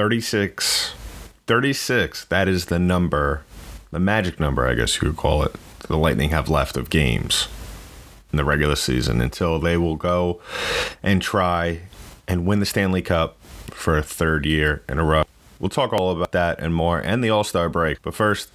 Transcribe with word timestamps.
36. 0.00 0.94
36. 1.46 2.24
That 2.24 2.48
is 2.48 2.64
the 2.64 2.78
number, 2.78 3.44
the 3.90 4.00
magic 4.00 4.40
number, 4.40 4.66
I 4.66 4.72
guess 4.72 4.94
you 4.94 5.06
could 5.06 5.18
call 5.18 5.42
it. 5.42 5.54
The 5.88 5.98
Lightning 5.98 6.30
have 6.30 6.48
left 6.48 6.78
of 6.78 6.88
games 6.88 7.48
in 8.32 8.38
the 8.38 8.44
regular 8.46 8.76
season 8.76 9.20
until 9.20 9.58
they 9.58 9.76
will 9.76 9.96
go 9.96 10.40
and 11.02 11.20
try 11.20 11.80
and 12.26 12.46
win 12.46 12.60
the 12.60 12.64
Stanley 12.64 13.02
Cup 13.02 13.36
for 13.72 13.98
a 13.98 14.02
third 14.02 14.46
year 14.46 14.82
in 14.88 14.98
a 14.98 15.04
row. 15.04 15.24
We'll 15.58 15.68
talk 15.68 15.92
all 15.92 16.10
about 16.12 16.32
that 16.32 16.60
and 16.60 16.74
more 16.74 16.98
and 16.98 17.22
the 17.22 17.28
All 17.28 17.44
Star 17.44 17.68
break. 17.68 18.00
But 18.00 18.14
first, 18.14 18.48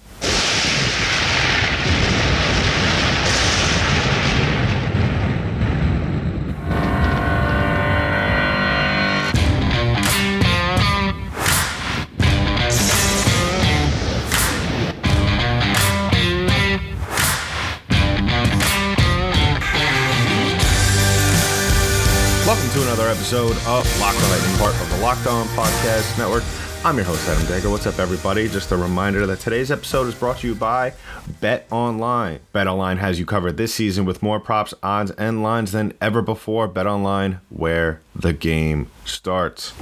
episode 23.26 23.56
of 23.66 24.00
Locked 24.00 24.22
On 24.22 24.30
Lightning, 24.30 24.56
part 24.56 24.80
of 24.80 24.88
the 24.88 24.98
Locked 24.98 25.26
On 25.26 25.46
Podcast 25.48 26.16
Network. 26.16 26.44
I'm 26.84 26.94
your 26.94 27.06
host, 27.06 27.28
Adam 27.28 27.44
Dagger. 27.48 27.70
What's 27.70 27.84
up, 27.84 27.98
everybody? 27.98 28.46
Just 28.46 28.70
a 28.70 28.76
reminder 28.76 29.26
that 29.26 29.40
today's 29.40 29.72
episode 29.72 30.06
is 30.06 30.14
brought 30.14 30.38
to 30.38 30.46
you 30.46 30.54
by 30.54 30.92
Bet 31.40 31.66
Online. 31.72 32.38
Bet 32.52 32.68
Online 32.68 32.98
has 32.98 33.18
you 33.18 33.26
covered 33.26 33.56
this 33.56 33.74
season 33.74 34.04
with 34.04 34.22
more 34.22 34.38
props, 34.38 34.74
odds, 34.80 35.10
and 35.10 35.42
lines 35.42 35.72
than 35.72 35.92
ever 36.00 36.22
before. 36.22 36.68
Bet 36.68 36.86
Online, 36.86 37.40
where 37.48 38.00
the 38.14 38.32
game 38.32 38.88
starts. 39.04 39.74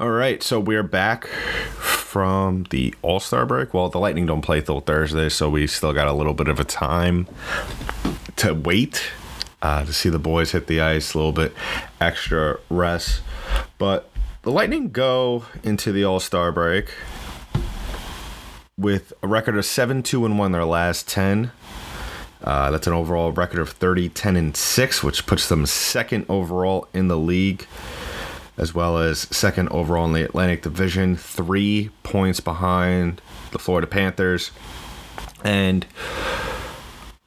All 0.00 0.10
right, 0.10 0.42
so 0.42 0.58
we're 0.58 0.82
back 0.82 1.28
from 1.28 2.64
the 2.70 2.96
All 3.02 3.20
Star 3.20 3.46
break. 3.46 3.72
Well, 3.72 3.88
the 3.90 4.00
Lightning 4.00 4.26
don't 4.26 4.42
play 4.42 4.60
till 4.60 4.80
Thursday, 4.80 5.28
so 5.28 5.48
we 5.48 5.68
still 5.68 5.92
got 5.92 6.08
a 6.08 6.12
little 6.12 6.34
bit 6.34 6.48
of 6.48 6.58
a 6.58 6.64
time 6.64 7.28
to 8.34 8.54
wait 8.54 9.04
uh, 9.62 9.84
to 9.84 9.92
see 9.92 10.08
the 10.08 10.18
boys 10.18 10.52
hit 10.52 10.66
the 10.66 10.80
ice, 10.80 11.14
a 11.14 11.18
little 11.18 11.32
bit 11.32 11.54
extra 12.00 12.58
rest. 12.68 13.22
But 13.78 14.10
the 14.42 14.50
Lightning 14.50 14.90
go 14.90 15.44
into 15.62 15.92
the 15.92 16.04
All 16.04 16.20
Star 16.20 16.50
break 16.50 16.90
with 18.76 19.12
a 19.22 19.28
record 19.28 19.56
of 19.56 19.64
7 19.64 20.02
2 20.02 20.26
and 20.26 20.38
1 20.38 20.52
their 20.52 20.64
last 20.64 21.08
10. 21.08 21.52
Uh, 22.42 22.72
that's 22.72 22.88
an 22.88 22.92
overall 22.92 23.30
record 23.30 23.60
of 23.60 23.70
30 23.70 24.08
10 24.08 24.36
and 24.36 24.56
6, 24.56 25.02
which 25.04 25.26
puts 25.26 25.48
them 25.48 25.64
second 25.64 26.26
overall 26.28 26.88
in 26.92 27.06
the 27.06 27.16
league, 27.16 27.66
as 28.56 28.74
well 28.74 28.98
as 28.98 29.20
second 29.20 29.68
overall 29.68 30.06
in 30.06 30.12
the 30.12 30.24
Atlantic 30.24 30.62
Division, 30.62 31.14
three 31.14 31.90
points 32.02 32.40
behind 32.40 33.22
the 33.52 33.60
Florida 33.60 33.86
Panthers. 33.86 34.50
And 35.44 35.86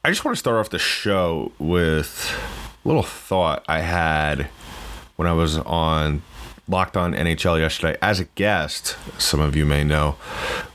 I 0.06 0.10
just 0.10 0.24
want 0.24 0.36
to 0.36 0.40
start 0.40 0.58
off 0.58 0.70
the 0.70 0.78
show 0.78 1.52
with 1.58 2.32
a 2.84 2.88
little 2.88 3.02
thought 3.02 3.66
I 3.68 3.80
had 3.80 4.50
when 5.16 5.28
I 5.28 5.34
was 5.34 5.58
on 5.58 6.22
Locked 6.68 6.96
On 6.96 7.16
NHL 7.16 7.60
yesterday 7.60 7.98
as 8.04 8.20
a 8.20 8.26
guest. 8.26 8.98
Some 9.18 9.40
of 9.40 9.56
you 9.56 9.66
may 9.66 9.84
know 9.84 10.16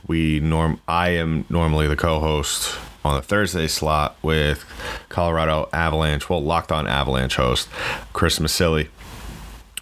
we 0.08 0.40
norm 0.40 0.80
I 0.88 1.10
am 1.10 1.44
normally 1.48 1.86
the 1.86 1.94
co-host 1.94 2.76
on 3.04 3.14
the 3.14 3.22
Thursday 3.22 3.68
slot 3.68 4.16
with 4.20 4.64
Colorado 5.10 5.68
Avalanche, 5.72 6.28
well 6.28 6.42
Locked 6.42 6.72
On 6.72 6.88
Avalanche 6.88 7.36
host 7.36 7.68
Chris 8.12 8.40
Masilli. 8.40 8.88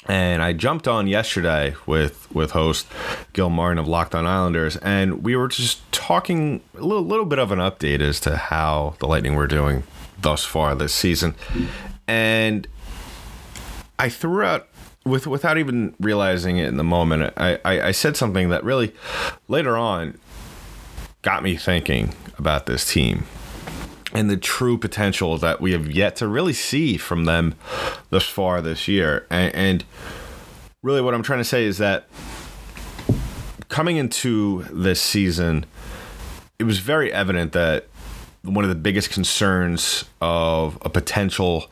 And 0.09 0.43
I 0.43 0.55
jumped 0.55 0.89
on 0.89 1.07
yesterday 1.07 1.75
with 1.87 2.27
with 2.35 2.53
host 2.53 2.87
Gil 3.35 3.51
Martin 3.51 3.79
of 3.79 3.87
Locked 3.87 4.15
On 4.15 4.27
Islanders, 4.27 4.77
and 4.79 5.23
we 5.23 5.37
were 5.37 5.49
just 5.49 5.91
talking 5.93 6.63
a 6.75 6.81
little, 6.81 7.05
little 7.05 7.27
bit 7.27 7.39
of 7.39 7.53
an 7.53 7.59
update 7.59 8.01
as 8.01 8.19
to 8.21 8.37
how 8.37 8.95
the 9.01 9.07
Lightning 9.07 9.35
were 9.35 9.47
doing 9.47 9.85
thus 10.21 10.45
far 10.45 10.75
this 10.75 10.95
season. 10.95 11.35
And 12.07 12.67
I 13.99 14.09
threw 14.09 14.43
out 14.43 14.69
with 15.05 15.27
without 15.27 15.59
even 15.59 15.95
realizing 16.01 16.57
it 16.57 16.69
in 16.69 16.79
the 16.79 16.85
moment. 16.85 17.35
I, 17.37 17.59
I, 17.65 17.81
I 17.89 17.91
said 17.91 18.17
something 18.17 18.49
that 18.49 18.65
really 18.65 18.95
later 19.47 19.77
on 19.77 20.19
got 21.21 21.43
me 21.43 21.57
thinking 21.57 22.15
about 22.39 22.65
this 22.65 22.91
team 22.91 23.27
and 24.13 24.31
the 24.31 24.37
true 24.37 24.79
potential 24.79 25.37
that 25.39 25.61
we 25.61 25.73
have 25.73 25.91
yet 25.91 26.17
to 26.17 26.29
really 26.29 26.53
see 26.53 26.97
from 26.97 27.25
them 27.25 27.55
thus 28.11 28.27
far 28.27 28.61
this 28.63 28.89
year. 28.89 29.27
And, 29.31 29.55
and, 29.55 29.85
really, 30.83 31.01
what 31.01 31.15
I'm 31.15 31.23
trying 31.23 31.41
to 31.41 31.45
say 31.45 31.65
is 31.65 31.79
that 31.79 32.07
coming 33.69 33.97
into 33.97 34.65
this 34.71 35.01
season, 35.01 35.67
it 36.59 36.65
was 36.65 36.79
very 36.79 37.13
evident 37.13 37.53
that 37.53 37.87
one 38.43 38.65
of 38.65 38.69
the 38.69 38.75
biggest 38.77 39.11
concerns 39.11 40.05
of 40.21 40.79
a 40.83 40.89
potential 40.89 41.67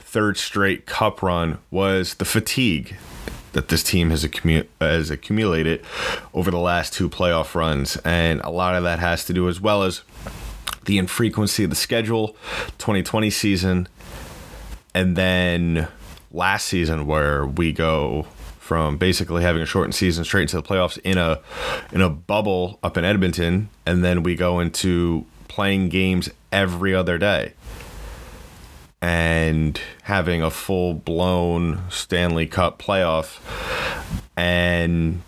third 0.00 0.36
straight 0.36 0.84
cup 0.86 1.22
run 1.22 1.58
was 1.70 2.14
the 2.14 2.24
fatigue 2.24 2.96
that 3.52 3.68
this 3.68 3.82
team 3.82 4.10
has, 4.10 4.24
accumu- 4.24 4.66
has 4.80 5.10
accumulated 5.10 5.82
over 6.34 6.50
the 6.50 6.58
last 6.58 6.92
two 6.92 7.08
playoff 7.08 7.54
runs. 7.54 7.96
And 7.98 8.40
a 8.42 8.50
lot 8.50 8.74
of 8.74 8.82
that 8.82 8.98
has 8.98 9.24
to 9.26 9.32
do 9.32 9.48
as 9.48 9.60
well 9.60 9.82
as 9.82 10.02
the 10.84 10.98
infrequency 10.98 11.64
of 11.64 11.70
the 11.70 11.76
schedule, 11.76 12.28
2020 12.78 13.30
season, 13.30 13.88
and 14.94 15.16
then 15.16 15.88
last 16.30 16.66
season 16.66 17.06
where 17.06 17.46
we 17.46 17.72
go 17.72 18.26
from 18.58 18.96
basically 18.96 19.42
having 19.42 19.60
a 19.60 19.66
shortened 19.66 19.94
season 19.94 20.24
straight 20.24 20.42
into 20.42 20.56
the 20.56 20.62
playoffs 20.62 20.98
in 21.04 21.18
a 21.18 21.40
in 21.92 22.00
a 22.00 22.08
bubble 22.08 22.78
up 22.82 22.96
in 22.96 23.04
Edmonton, 23.04 23.68
and 23.84 24.04
then 24.04 24.22
we 24.22 24.34
go 24.34 24.60
into 24.60 25.26
playing 25.48 25.88
games 25.88 26.30
every 26.50 26.94
other 26.94 27.18
day. 27.18 27.52
And 29.00 29.80
having 30.04 30.42
a 30.42 30.50
full 30.50 30.94
blown 30.94 31.82
Stanley 31.90 32.46
Cup 32.46 32.80
playoff 32.80 33.40
and 34.36 35.22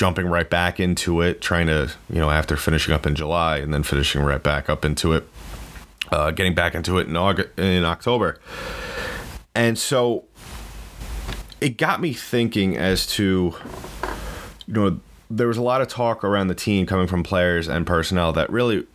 jumping 0.00 0.26
right 0.26 0.48
back 0.48 0.80
into 0.80 1.20
it, 1.20 1.42
trying 1.42 1.66
to, 1.66 1.90
you 2.08 2.18
know, 2.18 2.30
after 2.30 2.56
finishing 2.56 2.94
up 2.94 3.04
in 3.04 3.14
July 3.14 3.58
and 3.58 3.74
then 3.74 3.82
finishing 3.82 4.22
right 4.22 4.42
back 4.42 4.70
up 4.70 4.82
into 4.82 5.12
it, 5.12 5.28
uh, 6.10 6.30
getting 6.30 6.54
back 6.54 6.74
into 6.74 6.96
it 6.96 7.06
in 7.06 7.18
August, 7.18 7.50
in 7.58 7.84
October. 7.84 8.40
And 9.54 9.78
so 9.78 10.24
it 11.60 11.76
got 11.76 12.00
me 12.00 12.14
thinking 12.14 12.78
as 12.78 13.06
to, 13.08 13.54
you 14.66 14.72
know, 14.72 15.00
there 15.30 15.46
was 15.46 15.58
a 15.58 15.62
lot 15.62 15.82
of 15.82 15.88
talk 15.88 16.24
around 16.24 16.48
the 16.48 16.54
team 16.54 16.86
coming 16.86 17.06
from 17.06 17.22
players 17.22 17.68
and 17.68 17.86
personnel 17.86 18.32
that 18.32 18.48
really 18.48 18.86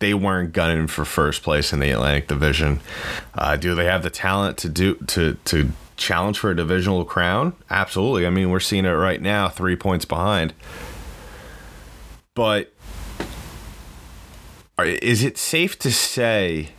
they 0.00 0.12
weren't 0.12 0.52
gunning 0.52 0.88
for 0.88 1.06
first 1.06 1.42
place 1.42 1.72
in 1.72 1.80
the 1.80 1.90
Atlantic 1.90 2.28
Division. 2.28 2.80
Uh, 3.34 3.56
do 3.56 3.74
they 3.74 3.86
have 3.86 4.02
the 4.02 4.10
talent 4.10 4.58
to 4.58 4.68
do 4.68 4.96
to 5.06 5.38
to 5.46 5.72
challenge 5.96 6.38
for 6.38 6.50
a 6.50 6.56
divisional 6.56 7.04
crown? 7.04 7.54
Absolutely. 7.70 8.26
I 8.26 8.30
mean, 8.30 8.50
we're 8.50 8.60
seeing 8.60 8.84
it 8.84 8.90
right 8.90 9.20
now, 9.20 9.48
three 9.48 9.76
points 9.76 10.04
behind. 10.04 10.54
But 12.34 12.72
is 14.78 15.22
it 15.22 15.38
safe 15.38 15.78
to 15.80 15.92
say 15.92 16.70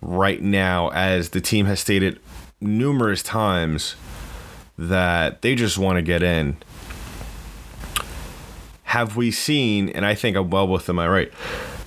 right 0.00 0.42
now, 0.42 0.90
as 0.90 1.30
the 1.30 1.40
team 1.40 1.66
has 1.66 1.80
stated 1.80 2.20
numerous 2.60 3.22
times, 3.22 3.96
that 4.76 5.42
they 5.42 5.54
just 5.54 5.78
want 5.78 5.96
to 5.96 6.02
get 6.02 6.22
in? 6.22 6.56
Have 8.84 9.16
we 9.16 9.30
seen, 9.30 9.88
and 9.88 10.04
I 10.06 10.14
think 10.14 10.36
I'm 10.36 10.50
well 10.50 10.68
with 10.68 10.86
them, 10.86 10.98
I 10.98 11.08
right? 11.08 11.32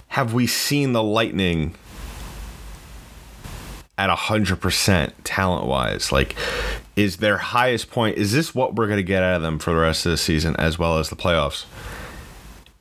Have 0.10 0.34
we 0.34 0.48
seen 0.48 0.94
the 0.94 1.04
Lightning 1.04 1.76
at 3.98 4.10
100% 4.10 5.12
talent 5.24 5.66
wise? 5.66 6.12
Like, 6.12 6.36
is 6.96 7.18
their 7.18 7.38
highest 7.38 7.90
point, 7.90 8.18
is 8.18 8.32
this 8.32 8.54
what 8.54 8.76
we're 8.76 8.88
going 8.88 8.98
to 8.98 9.04
get 9.04 9.24
out 9.24 9.36
of 9.38 9.42
them 9.42 9.60
for 9.60 9.72
the 9.72 9.78
rest 9.78 10.06
of 10.06 10.12
the 10.12 10.18
season 10.18 10.56
as 10.58 10.78
well 10.78 10.98
as 10.98 11.10
the 11.10 11.16
playoffs? 11.16 11.66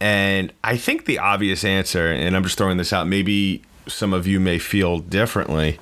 And 0.01 0.53
I 0.63 0.77
think 0.77 1.07
the 1.07 1.19
obvious 1.19 1.65
answer, 1.65 2.11
and 2.11 2.37
I'm 2.37 2.43
just 2.43 2.59
throwing 2.59 2.77
this 2.77 2.93
out, 2.93 3.07
maybe 3.07 3.63
some 3.87 4.13
of 4.13 4.27
you 4.27 4.41
may 4.41 4.59
feel 4.59 4.99
differently, 4.99 5.79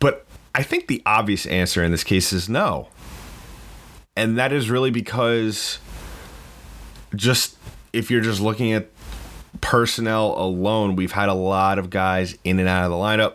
but 0.00 0.26
I 0.54 0.62
think 0.62 0.88
the 0.88 1.02
obvious 1.06 1.46
answer 1.46 1.84
in 1.84 1.92
this 1.92 2.04
case 2.04 2.32
is 2.32 2.48
no. 2.48 2.88
And 4.16 4.38
that 4.38 4.52
is 4.52 4.70
really 4.70 4.90
because 4.90 5.78
just 7.14 7.56
if 7.92 8.10
you're 8.10 8.20
just 8.20 8.40
looking 8.40 8.72
at 8.72 8.88
personnel 9.60 10.34
alone, 10.36 10.96
we've 10.96 11.12
had 11.12 11.28
a 11.28 11.34
lot 11.34 11.78
of 11.78 11.90
guys 11.90 12.36
in 12.44 12.58
and 12.58 12.68
out 12.68 12.84
of 12.84 12.90
the 12.90 12.96
lineup. 12.96 13.34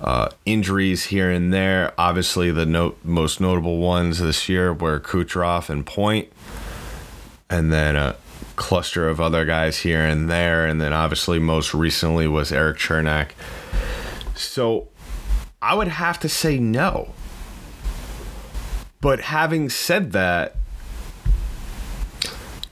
Uh, 0.00 0.28
injuries 0.44 1.06
here 1.06 1.30
and 1.30 1.52
there. 1.52 1.92
Obviously, 1.96 2.50
the 2.50 2.66
no- 2.66 2.94
most 3.02 3.40
notable 3.40 3.78
ones 3.78 4.18
this 4.18 4.48
year 4.48 4.72
were 4.72 5.00
Kucherov 5.00 5.70
and 5.70 5.86
Point, 5.86 6.28
and 7.48 7.72
then 7.72 7.96
a 7.96 8.16
cluster 8.56 9.08
of 9.08 9.20
other 9.20 9.44
guys 9.44 9.78
here 9.78 10.02
and 10.02 10.28
there. 10.28 10.66
And 10.66 10.80
then, 10.80 10.92
obviously, 10.92 11.38
most 11.38 11.72
recently 11.72 12.26
was 12.26 12.52
Erik 12.52 12.76
Cernak. 12.76 13.30
So, 14.34 14.88
I 15.62 15.74
would 15.74 15.88
have 15.88 16.20
to 16.20 16.28
say 16.28 16.58
no. 16.58 17.14
But 19.00 19.20
having 19.20 19.70
said 19.70 20.12
that, 20.12 20.56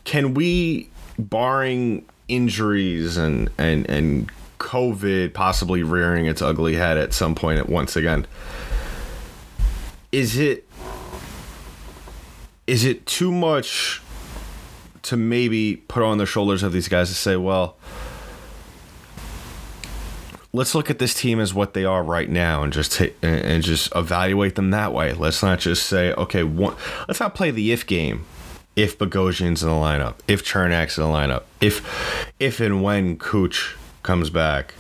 can 0.05 0.35
we, 0.35 0.91
barring 1.19 2.05
injuries 2.29 3.17
and 3.17 3.51
and 3.59 3.89
and 3.89 4.31
COVID 4.65 5.35
possibly 5.35 5.83
rearing 5.83 6.25
its 6.25 6.41
ugly 6.41 6.75
head 6.75 6.97
at 6.97 7.13
some 7.13 7.35
point 7.35 7.69
once 7.69 7.97
again, 7.97 8.27
is 10.11 10.39
it 10.39 10.67
is 12.67 12.83
it 12.83 13.05
too 13.05 13.31
much 13.31 14.01
to 15.03 15.19
maybe 15.19 15.77
put 15.77 16.03
on 16.03 16.17
the 16.17 16.25
shoulders 16.25 16.63
of 16.63 16.73
these 16.73 16.89
guys 16.89 17.11
to 17.11 17.15
say, 17.15 17.37
well, 17.37 17.77
let's 20.55 20.75
look 20.75 20.89
at 20.89 20.99
this 20.99 21.13
team 21.13 21.41
as 21.41 21.53
what 21.53 21.75
they 21.75 21.85
are 21.85 22.03
right 22.03 22.31
now 22.31 22.63
and 22.63 22.73
just 22.73 22.93
take 22.93 23.15
and 23.21 23.63
just 23.63 23.95
evaluate 23.95 24.55
them 24.55 24.71
that 24.71 24.95
way. 24.95 25.13
Let's 25.13 25.43
not 25.43 25.59
just 25.59 25.87
say, 25.87 26.15
okay, 26.15 26.43
one, 26.43 26.75
let's 27.07 27.21
not 27.21 27.35
play 27.35 27.51
the 27.51 27.71
if 27.71 27.87
game. 27.87 28.25
If 28.77 28.99
Bogosian's 28.99 29.63
in 29.63 29.69
the 29.69 29.75
lineup, 29.75 30.15
if 30.27 30.43
Cernak's 30.45 30.97
in 30.97 31.05
the 31.05 31.11
lineup, 31.11 31.43
if 31.61 32.33
if 32.41 32.61
and 32.61 32.83
when 32.83 33.19
Cooch 33.19 33.77
comes 34.05 34.31
back. 34.31 34.75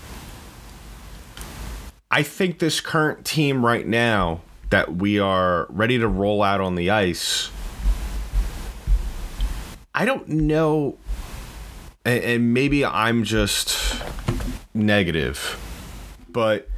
I 2.10 2.22
think 2.22 2.60
this 2.60 2.80
current 2.80 3.24
team 3.24 3.66
right 3.66 3.86
now 3.86 4.42
that 4.70 4.96
we 4.96 5.18
are 5.18 5.66
ready 5.68 5.98
to 5.98 6.06
roll 6.06 6.42
out 6.42 6.60
on 6.60 6.76
the 6.76 6.90
ice 6.90 7.50
I 9.96 10.04
don't 10.04 10.28
know, 10.28 10.98
and, 12.04 12.52
maybe 12.52 12.84
I'm 12.84 13.22
just 13.22 14.02
negative, 14.74 15.56
but 16.28 16.68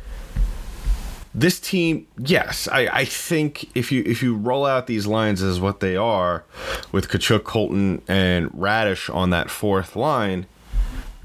this 1.35 1.59
team, 1.59 2.07
yes, 2.19 2.69
I, 2.71 2.89
I 2.89 3.05
think 3.07 3.75
if 3.75 3.91
you 3.91 4.03
if 4.05 4.23
you 4.23 4.37
roll 4.37 4.67
out 4.67 4.87
these 4.87 5.07
lines 5.07 5.43
as 5.43 5.59
what 5.59 5.81
they 5.81 5.97
are, 5.97 6.45
with 6.93 7.09
Katchouk, 7.09 7.45
Colton, 7.45 8.03
and 8.07 8.51
Raddysh 8.51 9.15
on 9.15 9.31
that 9.31 9.51
fourth 9.51 9.97
line, 9.97 10.45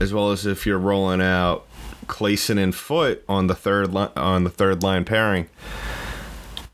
as 0.02 0.14
well 0.14 0.32
as 0.32 0.46
if 0.46 0.66
you're 0.66 0.80
rolling 0.80 1.22
out 1.22 1.68
Claesson 2.08 2.62
and 2.62 2.76
Foote 2.76 3.24
on 3.30 3.48
the 3.48 3.56
third 3.56 3.94
line 3.94 4.12
on 4.16 4.44
the 4.44 4.50
third 4.50 4.84
line 4.84 5.06
pairing, 5.06 5.48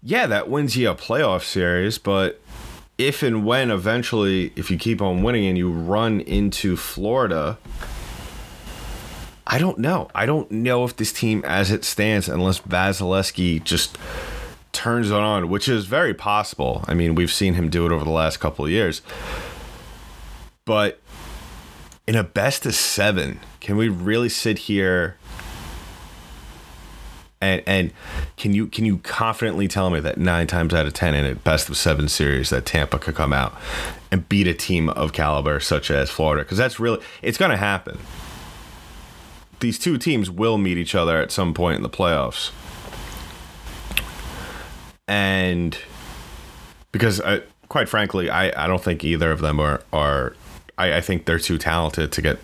yeah, 0.02 0.26
that 0.26 0.50
wins 0.50 0.76
you 0.76 0.90
a 0.90 0.96
playoff 0.96 1.44
series, 1.44 1.98
but 1.98 2.40
if 2.98 3.22
and 3.22 3.46
when 3.46 3.70
eventually, 3.70 4.52
if 4.56 4.72
you 4.72 4.78
keep 4.78 5.02
on 5.02 5.22
winning 5.22 5.46
and 5.46 5.58
you 5.58 5.72
run 5.72 6.22
into 6.22 6.76
Florida, 6.76 7.58
I 9.46 9.60
don't 9.60 9.78
know. 9.78 10.10
I 10.16 10.26
don't 10.26 10.50
know 10.50 10.84
if 10.84 10.96
this 10.96 11.14
team, 11.14 11.44
as 11.46 11.72
it 11.72 11.86
stands, 11.86 12.28
unless 12.28 12.60
Vasilevskiy 12.62 13.64
just 13.64 13.98
turns 14.72 15.10
it 15.10 15.16
on, 15.16 15.50
which 15.50 15.70
is 15.70 15.86
very 15.86 16.14
possible. 16.14 16.84
I 16.88 16.94
mean, 16.94 17.16
we've 17.16 17.32
seen 17.32 17.54
him 17.54 17.70
do 17.70 17.86
it 17.86 17.92
over 17.92 18.04
the 18.04 18.12
last 18.12 18.38
couple 18.38 18.66
of 18.66 18.72
years. 18.72 19.02
But 20.66 21.00
in 22.08 22.16
a 22.16 22.24
best 22.24 22.66
of 22.66 22.74
seven, 22.74 23.40
can 23.60 23.76
we 23.76 23.90
really 23.90 24.30
sit 24.30 24.60
here 24.60 25.18
and 27.40 27.62
and 27.68 27.92
can 28.36 28.54
you 28.54 28.68
can 28.68 28.86
you 28.86 28.98
confidently 29.00 29.68
tell 29.68 29.90
me 29.90 30.00
that 30.00 30.18
nine 30.18 30.48
times 30.48 30.74
out 30.74 30.86
of 30.86 30.94
ten 30.94 31.14
in 31.14 31.26
a 31.26 31.36
best 31.36 31.70
of 31.70 31.78
seven 31.78 32.08
series 32.08 32.50
that 32.50 32.66
Tampa 32.66 32.98
could 32.98 33.14
come 33.14 33.34
out 33.34 33.54
and 34.12 34.28
beat 34.28 34.48
a 34.48 34.54
team 34.54 34.90
of 34.90 35.14
caliber 35.14 35.60
such 35.60 35.92
as 35.92 36.10
Florida? 36.10 36.44
Because 36.44 36.58
that's 36.58 36.80
really 36.80 37.04
it's 37.22 37.38
going 37.38 37.52
to 37.52 37.58
happen. 37.58 38.00
These 39.60 39.78
two 39.80 39.98
teams 39.98 40.32
will 40.32 40.58
meet 40.58 40.78
each 40.78 40.96
other 40.96 41.18
at 41.18 41.32
some 41.32 41.54
point 41.54 41.78
in 41.78 41.84
the 41.84 41.90
playoffs, 41.90 42.52
and 45.08 45.78
because 46.92 47.20
I, 47.22 47.42
quite 47.68 47.90
frankly, 47.90 48.30
I, 48.30 48.66
I 48.66 48.68
don't 48.68 48.84
think 48.84 49.04
either 49.04 49.32
of 49.32 49.42
them 49.42 49.60
are 49.60 49.82
are 49.92 50.36
I, 50.78 50.98
I 50.98 51.02
think 51.02 51.26
they're 51.26 51.40
too 51.40 51.58
talented 51.58 52.12
to 52.12 52.22
get 52.22 52.40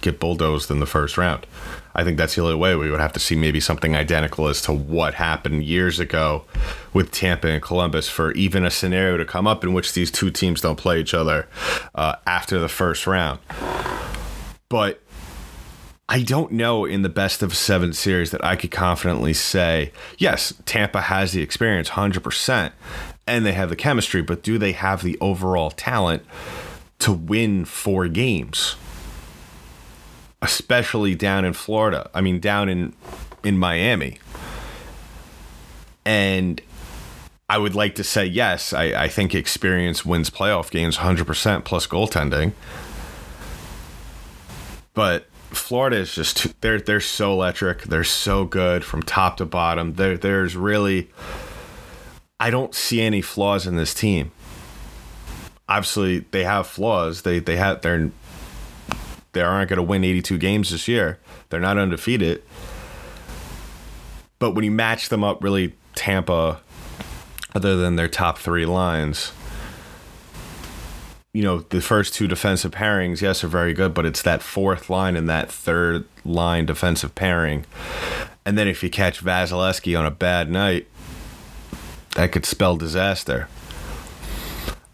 get 0.00 0.20
bulldozed 0.20 0.70
in 0.70 0.80
the 0.80 0.86
first 0.86 1.16
round. 1.16 1.46
I 1.94 2.04
think 2.04 2.16
that's 2.16 2.34
the 2.34 2.42
only 2.42 2.54
way 2.54 2.74
we 2.74 2.90
would 2.90 3.00
have 3.00 3.12
to 3.12 3.20
see 3.20 3.36
maybe 3.36 3.60
something 3.60 3.94
identical 3.94 4.48
as 4.48 4.60
to 4.62 4.72
what 4.72 5.14
happened 5.14 5.64
years 5.64 6.00
ago 6.00 6.44
with 6.92 7.10
Tampa 7.10 7.48
and 7.48 7.62
Columbus 7.62 8.08
for 8.08 8.32
even 8.32 8.64
a 8.64 8.70
scenario 8.70 9.16
to 9.16 9.24
come 9.24 9.46
up 9.46 9.62
in 9.62 9.72
which 9.72 9.92
these 9.92 10.10
two 10.10 10.30
teams 10.30 10.60
don't 10.60 10.76
play 10.76 11.00
each 11.00 11.14
other 11.14 11.48
uh, 11.94 12.16
after 12.26 12.58
the 12.58 12.68
first 12.68 13.06
round. 13.06 13.40
But 14.68 15.02
I 16.08 16.22
don't 16.22 16.52
know 16.52 16.84
in 16.84 17.02
the 17.02 17.08
best 17.08 17.42
of 17.42 17.56
seven 17.56 17.92
series 17.92 18.30
that 18.30 18.44
I 18.44 18.56
could 18.56 18.70
confidently 18.70 19.34
say, 19.34 19.92
yes, 20.18 20.54
Tampa 20.64 21.02
has 21.02 21.32
the 21.32 21.42
experience 21.42 21.90
100% 21.90 22.72
and 23.26 23.46
they 23.46 23.52
have 23.52 23.68
the 23.68 23.76
chemistry, 23.76 24.22
but 24.22 24.42
do 24.42 24.58
they 24.58 24.72
have 24.72 25.02
the 25.02 25.18
overall 25.20 25.70
talent 25.70 26.24
to 27.02 27.12
win 27.12 27.64
four 27.64 28.08
games? 28.08 28.76
especially 30.42 31.14
down 31.14 31.44
in 31.44 31.52
Florida. 31.52 32.10
I 32.12 32.20
mean, 32.20 32.40
down 32.40 32.68
in 32.68 32.92
in 33.44 33.56
Miami. 33.56 34.18
And 36.04 36.60
I 37.48 37.58
would 37.58 37.74
like 37.74 37.94
to 37.94 38.04
say 38.04 38.26
yes. 38.26 38.72
I, 38.72 39.04
I 39.04 39.08
think 39.08 39.34
experience 39.34 40.04
wins 40.04 40.30
playoff 40.30 40.70
games 40.70 40.98
100% 40.98 41.64
plus 41.64 41.86
goaltending. 41.86 42.52
But 44.94 45.26
Florida 45.50 45.96
is 45.96 46.14
just 46.14 46.60
they're 46.60 46.80
they're 46.80 47.00
so 47.00 47.32
electric. 47.32 47.82
They're 47.82 48.04
so 48.04 48.44
good 48.44 48.84
from 48.84 49.02
top 49.02 49.36
to 49.36 49.46
bottom. 49.46 49.94
There 49.94 50.18
there's 50.18 50.56
really 50.56 51.10
I 52.40 52.50
don't 52.50 52.74
see 52.74 53.00
any 53.00 53.22
flaws 53.22 53.66
in 53.66 53.76
this 53.76 53.94
team. 53.94 54.32
Obviously, 55.72 56.18
they 56.32 56.44
have 56.44 56.66
flaws. 56.66 57.22
They 57.22 57.38
they 57.38 57.56
have 57.56 57.80
they're 57.80 58.10
they 59.32 59.40
aren't 59.40 59.70
going 59.70 59.78
to 59.78 59.82
win 59.82 60.04
82 60.04 60.36
games 60.36 60.70
this 60.70 60.86
year. 60.86 61.18
They're 61.48 61.60
not 61.60 61.78
undefeated. 61.78 62.42
But 64.38 64.50
when 64.50 64.66
you 64.66 64.70
match 64.70 65.08
them 65.08 65.24
up, 65.24 65.42
really, 65.42 65.74
Tampa, 65.94 66.60
other 67.54 67.78
than 67.78 67.96
their 67.96 68.08
top 68.08 68.36
three 68.36 68.66
lines, 68.66 69.32
you 71.32 71.42
know, 71.42 71.60
the 71.60 71.80
first 71.80 72.12
two 72.12 72.28
defensive 72.28 72.72
pairings, 72.72 73.22
yes, 73.22 73.42
are 73.42 73.48
very 73.48 73.72
good, 73.72 73.94
but 73.94 74.04
it's 74.04 74.20
that 74.20 74.42
fourth 74.42 74.90
line 74.90 75.16
and 75.16 75.26
that 75.30 75.50
third 75.50 76.04
line 76.22 76.66
defensive 76.66 77.14
pairing. 77.14 77.64
And 78.44 78.58
then 78.58 78.68
if 78.68 78.82
you 78.82 78.90
catch 78.90 79.24
Vasilevskiy 79.24 79.98
on 79.98 80.04
a 80.04 80.10
bad 80.10 80.50
night, 80.50 80.86
that 82.16 82.30
could 82.30 82.44
spell 82.44 82.76
disaster 82.76 83.48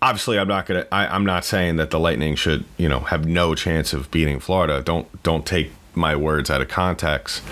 obviously 0.01 0.39
I'm 0.39 0.49
not 0.49 0.67
gonna 0.67 0.87
I, 0.93 1.15
am 1.15 1.25
not 1.25 1.45
saying 1.45 1.77
that 1.77 1.91
the 1.91 1.99
Lightning 2.01 2.35
should, 2.35 2.65
you 2.77 2.89
know, 2.89 3.01
have 3.01 3.27
no 3.27 3.55
chance 3.55 3.93
of 3.93 4.11
beating 4.11 4.41
Florida. 4.41 4.83
Don't 4.83 5.23
don't 5.23 5.47
take 5.47 5.73
my 5.95 6.15
words 6.15 6.51
out 6.51 6.61
of 6.61 6.69
context. 6.69 7.43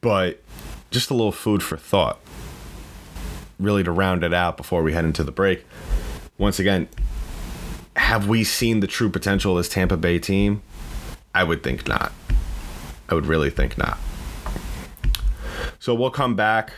But 0.00 0.40
just 0.90 1.10
a 1.10 1.14
little 1.14 1.32
food 1.32 1.62
for 1.62 1.76
thought. 1.76 2.18
Really 3.58 3.84
to 3.84 3.92
round 3.92 4.24
it 4.24 4.34
out 4.34 4.56
before 4.56 4.82
we 4.82 4.92
head 4.92 5.04
into 5.04 5.22
the 5.22 5.32
break. 5.32 5.64
Once 6.38 6.58
again, 6.58 6.88
have 7.94 8.26
we 8.26 8.42
seen 8.42 8.80
the 8.80 8.86
true 8.86 9.08
potential 9.08 9.52
of 9.52 9.58
this 9.58 9.68
Tampa 9.68 9.96
Bay 9.96 10.18
team? 10.18 10.62
I 11.34 11.44
would 11.44 11.62
think 11.62 11.86
not. 11.86 12.12
I 13.08 13.14
would 13.14 13.26
really 13.26 13.50
think 13.50 13.78
not. 13.78 13.98
So 15.78 15.94
we'll 15.94 16.10
come 16.10 16.34
back 16.34 16.72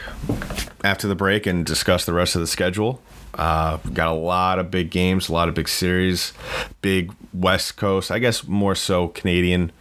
after 0.82 1.08
the 1.08 1.14
break 1.14 1.46
and 1.46 1.64
discuss 1.64 2.04
the 2.04 2.12
rest 2.12 2.34
of 2.34 2.40
the 2.40 2.46
schedule. 2.46 3.00
Uh, 3.34 3.78
got 3.92 4.08
a 4.08 4.14
lot 4.14 4.58
of 4.58 4.70
big 4.70 4.90
games, 4.90 5.28
a 5.28 5.32
lot 5.32 5.48
of 5.48 5.54
big 5.54 5.68
series, 5.68 6.32
big 6.80 7.12
West 7.32 7.76
Coast, 7.76 8.10
I 8.10 8.18
guess 8.18 8.46
more 8.46 8.74
so 8.74 9.08
Canadian, 9.08 9.72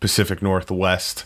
Pacific 0.00 0.42
Northwest 0.42 1.24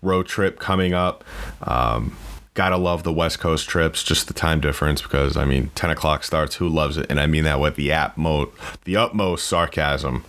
road 0.00 0.26
trip 0.26 0.58
coming 0.58 0.94
up. 0.94 1.24
Um, 1.62 2.16
gotta 2.54 2.76
love 2.76 3.02
the 3.02 3.12
West 3.12 3.38
Coast 3.40 3.68
trips, 3.68 4.02
just 4.02 4.28
the 4.28 4.34
time 4.34 4.60
difference 4.60 5.00
because 5.02 5.36
I 5.36 5.44
mean, 5.44 5.70
10 5.74 5.90
o'clock 5.90 6.22
starts. 6.24 6.56
Who 6.56 6.68
loves 6.68 6.96
it? 6.96 7.06
And 7.08 7.18
I 7.18 7.26
mean 7.26 7.44
that 7.44 7.60
with 7.60 7.76
the 7.76 7.92
app 7.92 8.12
utmost, 8.12 8.52
the 8.84 8.96
utmost 8.96 9.46
sarcasm. 9.46 10.24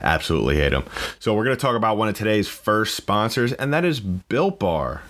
Absolutely 0.00 0.56
hate 0.56 0.70
them. 0.70 0.84
So 1.18 1.34
we're 1.34 1.44
gonna 1.44 1.56
talk 1.56 1.76
about 1.76 1.96
one 1.96 2.08
of 2.08 2.14
today's 2.14 2.48
first 2.48 2.94
sponsors, 2.94 3.52
and 3.54 3.72
that 3.72 3.84
is 3.84 4.00
Built 4.00 4.58
Bar. 4.58 5.02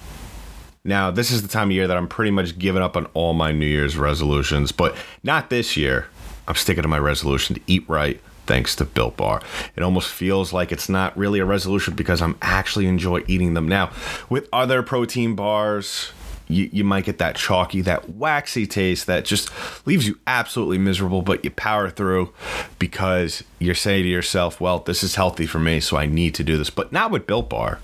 Now, 0.84 1.12
this 1.12 1.30
is 1.30 1.42
the 1.42 1.48
time 1.48 1.68
of 1.68 1.72
year 1.72 1.86
that 1.86 1.96
I'm 1.96 2.08
pretty 2.08 2.32
much 2.32 2.58
giving 2.58 2.82
up 2.82 2.96
on 2.96 3.06
all 3.14 3.34
my 3.34 3.52
New 3.52 3.66
Year's 3.66 3.96
resolutions, 3.96 4.72
but 4.72 4.96
not 5.22 5.48
this 5.48 5.76
year. 5.76 6.08
I'm 6.48 6.56
sticking 6.56 6.82
to 6.82 6.88
my 6.88 6.98
resolution 6.98 7.54
to 7.54 7.60
eat 7.68 7.88
right 7.88 8.20
thanks 8.46 8.74
to 8.76 8.84
Built 8.84 9.16
Bar. 9.16 9.42
It 9.76 9.84
almost 9.84 10.10
feels 10.10 10.52
like 10.52 10.72
it's 10.72 10.88
not 10.88 11.16
really 11.16 11.38
a 11.38 11.44
resolution 11.44 11.94
because 11.94 12.20
I'm 12.20 12.36
actually 12.42 12.88
enjoy 12.88 13.22
eating 13.28 13.54
them 13.54 13.68
now. 13.68 13.92
With 14.28 14.48
other 14.52 14.82
protein 14.82 15.36
bars, 15.36 16.10
you, 16.48 16.68
you 16.72 16.82
might 16.82 17.04
get 17.04 17.18
that 17.18 17.36
chalky, 17.36 17.80
that 17.82 18.10
waxy 18.10 18.66
taste 18.66 19.06
that 19.06 19.24
just 19.24 19.50
leaves 19.86 20.08
you 20.08 20.18
absolutely 20.26 20.78
miserable, 20.78 21.22
but 21.22 21.44
you 21.44 21.52
power 21.52 21.90
through 21.90 22.32
because 22.80 23.44
you're 23.60 23.76
saying 23.76 24.02
to 24.02 24.08
yourself, 24.08 24.60
well, 24.60 24.80
this 24.80 25.04
is 25.04 25.14
healthy 25.14 25.46
for 25.46 25.60
me, 25.60 25.78
so 25.78 25.96
I 25.96 26.06
need 26.06 26.34
to 26.34 26.42
do 26.42 26.58
this. 26.58 26.70
But 26.70 26.90
not 26.90 27.12
with 27.12 27.28
Built 27.28 27.48
Bar. 27.48 27.78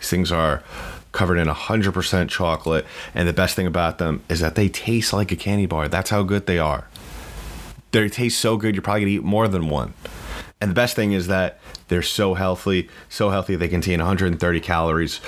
These 0.00 0.10
things 0.10 0.32
are 0.32 0.64
covered 1.20 1.36
in 1.36 1.48
100% 1.48 2.30
chocolate. 2.30 2.86
And 3.14 3.28
the 3.28 3.34
best 3.34 3.54
thing 3.54 3.66
about 3.66 3.98
them 3.98 4.22
is 4.30 4.40
that 4.40 4.54
they 4.54 4.70
taste 4.70 5.12
like 5.12 5.30
a 5.30 5.36
candy 5.36 5.66
bar. 5.66 5.86
That's 5.86 6.08
how 6.08 6.22
good 6.22 6.46
they 6.46 6.58
are. 6.58 6.88
They 7.90 8.08
taste 8.08 8.38
so 8.38 8.56
good, 8.56 8.74
you're 8.74 8.80
probably 8.80 9.02
going 9.02 9.12
to 9.12 9.16
eat 9.16 9.22
more 9.22 9.46
than 9.46 9.68
one. 9.68 9.92
And 10.62 10.70
the 10.70 10.74
best 10.74 10.96
thing 10.96 11.12
is 11.12 11.26
that 11.26 11.58
they're 11.88 12.00
so 12.00 12.32
healthy, 12.32 12.88
so 13.10 13.28
healthy. 13.28 13.54
They 13.54 13.68
contain 13.68 13.98
130 13.98 14.60
calories, 14.60 15.20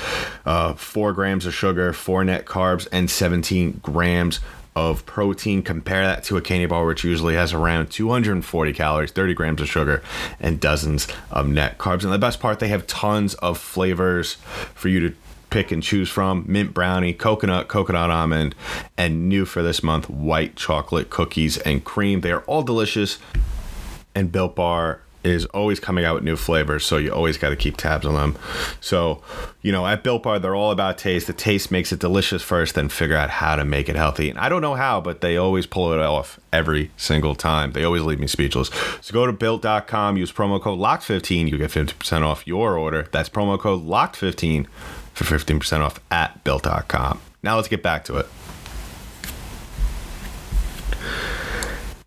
uh, 0.46 0.72
four 0.72 1.12
grams 1.12 1.44
of 1.44 1.52
sugar, 1.52 1.92
four 1.92 2.24
net 2.24 2.46
carbs, 2.46 2.88
and 2.90 3.10
17 3.10 3.80
grams 3.82 4.40
of 4.74 5.04
protein. 5.04 5.62
Compare 5.62 6.06
that 6.06 6.24
to 6.24 6.38
a 6.38 6.40
candy 6.40 6.64
bar, 6.64 6.86
which 6.86 7.04
usually 7.04 7.34
has 7.34 7.52
around 7.52 7.90
240 7.90 8.72
calories, 8.72 9.10
30 9.10 9.34
grams 9.34 9.60
of 9.60 9.68
sugar, 9.68 10.02
and 10.40 10.58
dozens 10.58 11.06
of 11.30 11.48
net 11.48 11.76
carbs. 11.76 12.02
And 12.02 12.12
the 12.14 12.18
best 12.18 12.40
part, 12.40 12.60
they 12.60 12.68
have 12.68 12.86
tons 12.86 13.34
of 13.34 13.58
flavors 13.58 14.38
for 14.74 14.88
you 14.88 15.10
to 15.10 15.16
pick 15.52 15.70
and 15.70 15.82
choose 15.82 16.08
from 16.08 16.44
mint 16.48 16.72
brownie, 16.72 17.12
coconut, 17.12 17.68
coconut 17.68 18.08
almond, 18.08 18.54
and 18.96 19.28
new 19.28 19.44
for 19.44 19.62
this 19.62 19.82
month, 19.82 20.08
white 20.08 20.56
chocolate 20.56 21.10
cookies 21.10 21.58
and 21.58 21.84
cream. 21.84 22.22
They 22.22 22.32
are 22.32 22.40
all 22.42 22.62
delicious. 22.62 23.18
And 24.14 24.32
Built 24.32 24.56
Bar 24.56 25.02
is 25.24 25.44
always 25.46 25.78
coming 25.80 26.04
out 26.04 26.14
with 26.14 26.24
new 26.24 26.36
flavors, 26.36 26.84
so 26.84 26.96
you 26.96 27.12
always 27.12 27.36
got 27.36 27.50
to 27.50 27.56
keep 27.56 27.76
tabs 27.76 28.04
on 28.04 28.14
them. 28.14 28.36
So, 28.80 29.22
you 29.60 29.72
know, 29.72 29.86
at 29.86 30.02
Built 30.02 30.22
Bar, 30.22 30.38
they're 30.38 30.54
all 30.54 30.70
about 30.70 30.98
taste. 30.98 31.26
The 31.26 31.32
taste 31.32 31.70
makes 31.70 31.92
it 31.92 32.00
delicious 32.00 32.42
first, 32.42 32.74
then 32.74 32.88
figure 32.88 33.16
out 33.16 33.30
how 33.30 33.56
to 33.56 33.64
make 33.64 33.88
it 33.88 33.96
healthy. 33.96 34.30
And 34.30 34.38
I 34.38 34.48
don't 34.48 34.62
know 34.62 34.74
how, 34.74 35.00
but 35.00 35.20
they 35.20 35.36
always 35.36 35.66
pull 35.66 35.92
it 35.92 36.00
off 36.00 36.40
every 36.52 36.90
single 36.96 37.34
time. 37.34 37.72
They 37.72 37.84
always 37.84 38.02
leave 38.02 38.20
me 38.20 38.26
speechless. 38.26 38.70
So 39.00 39.12
go 39.12 39.26
to 39.26 39.32
built.com, 39.32 40.16
use 40.16 40.32
promo 40.32 40.60
code 40.60 40.78
LOCKED15, 40.78 41.50
you 41.50 41.58
get 41.58 41.70
50% 41.70 42.22
off 42.22 42.46
your 42.46 42.76
order. 42.76 43.08
That's 43.12 43.28
promo 43.28 43.58
code 43.58 43.86
LOCKED15 43.86 44.66
for 45.14 45.24
15% 45.24 45.80
off 45.80 46.00
at 46.10 46.42
built.com. 46.44 47.20
Now 47.42 47.56
let's 47.56 47.68
get 47.68 47.82
back 47.82 48.04
to 48.04 48.16
it. 48.18 48.26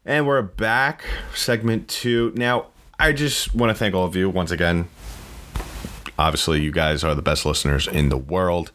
And 0.07 0.27
we're 0.27 0.43
back, 0.43 1.03
segment 1.33 1.87
two. 1.87 2.31
Now, 2.35 2.67
I 2.97 3.11
just 3.11 3.53
want 3.53 3.71
to 3.71 3.75
thank 3.75 3.93
all 3.93 4.05
of 4.05 4.15
you 4.15 4.29
once 4.29 4.51
again. 4.51 4.87
Obviously, 6.17 6.61
you 6.61 6.71
guys 6.71 7.03
are 7.03 7.13
the 7.13 7.21
best 7.21 7.45
listeners 7.45 7.87
in 7.87 8.09
the 8.09 8.17
world. 8.17 8.71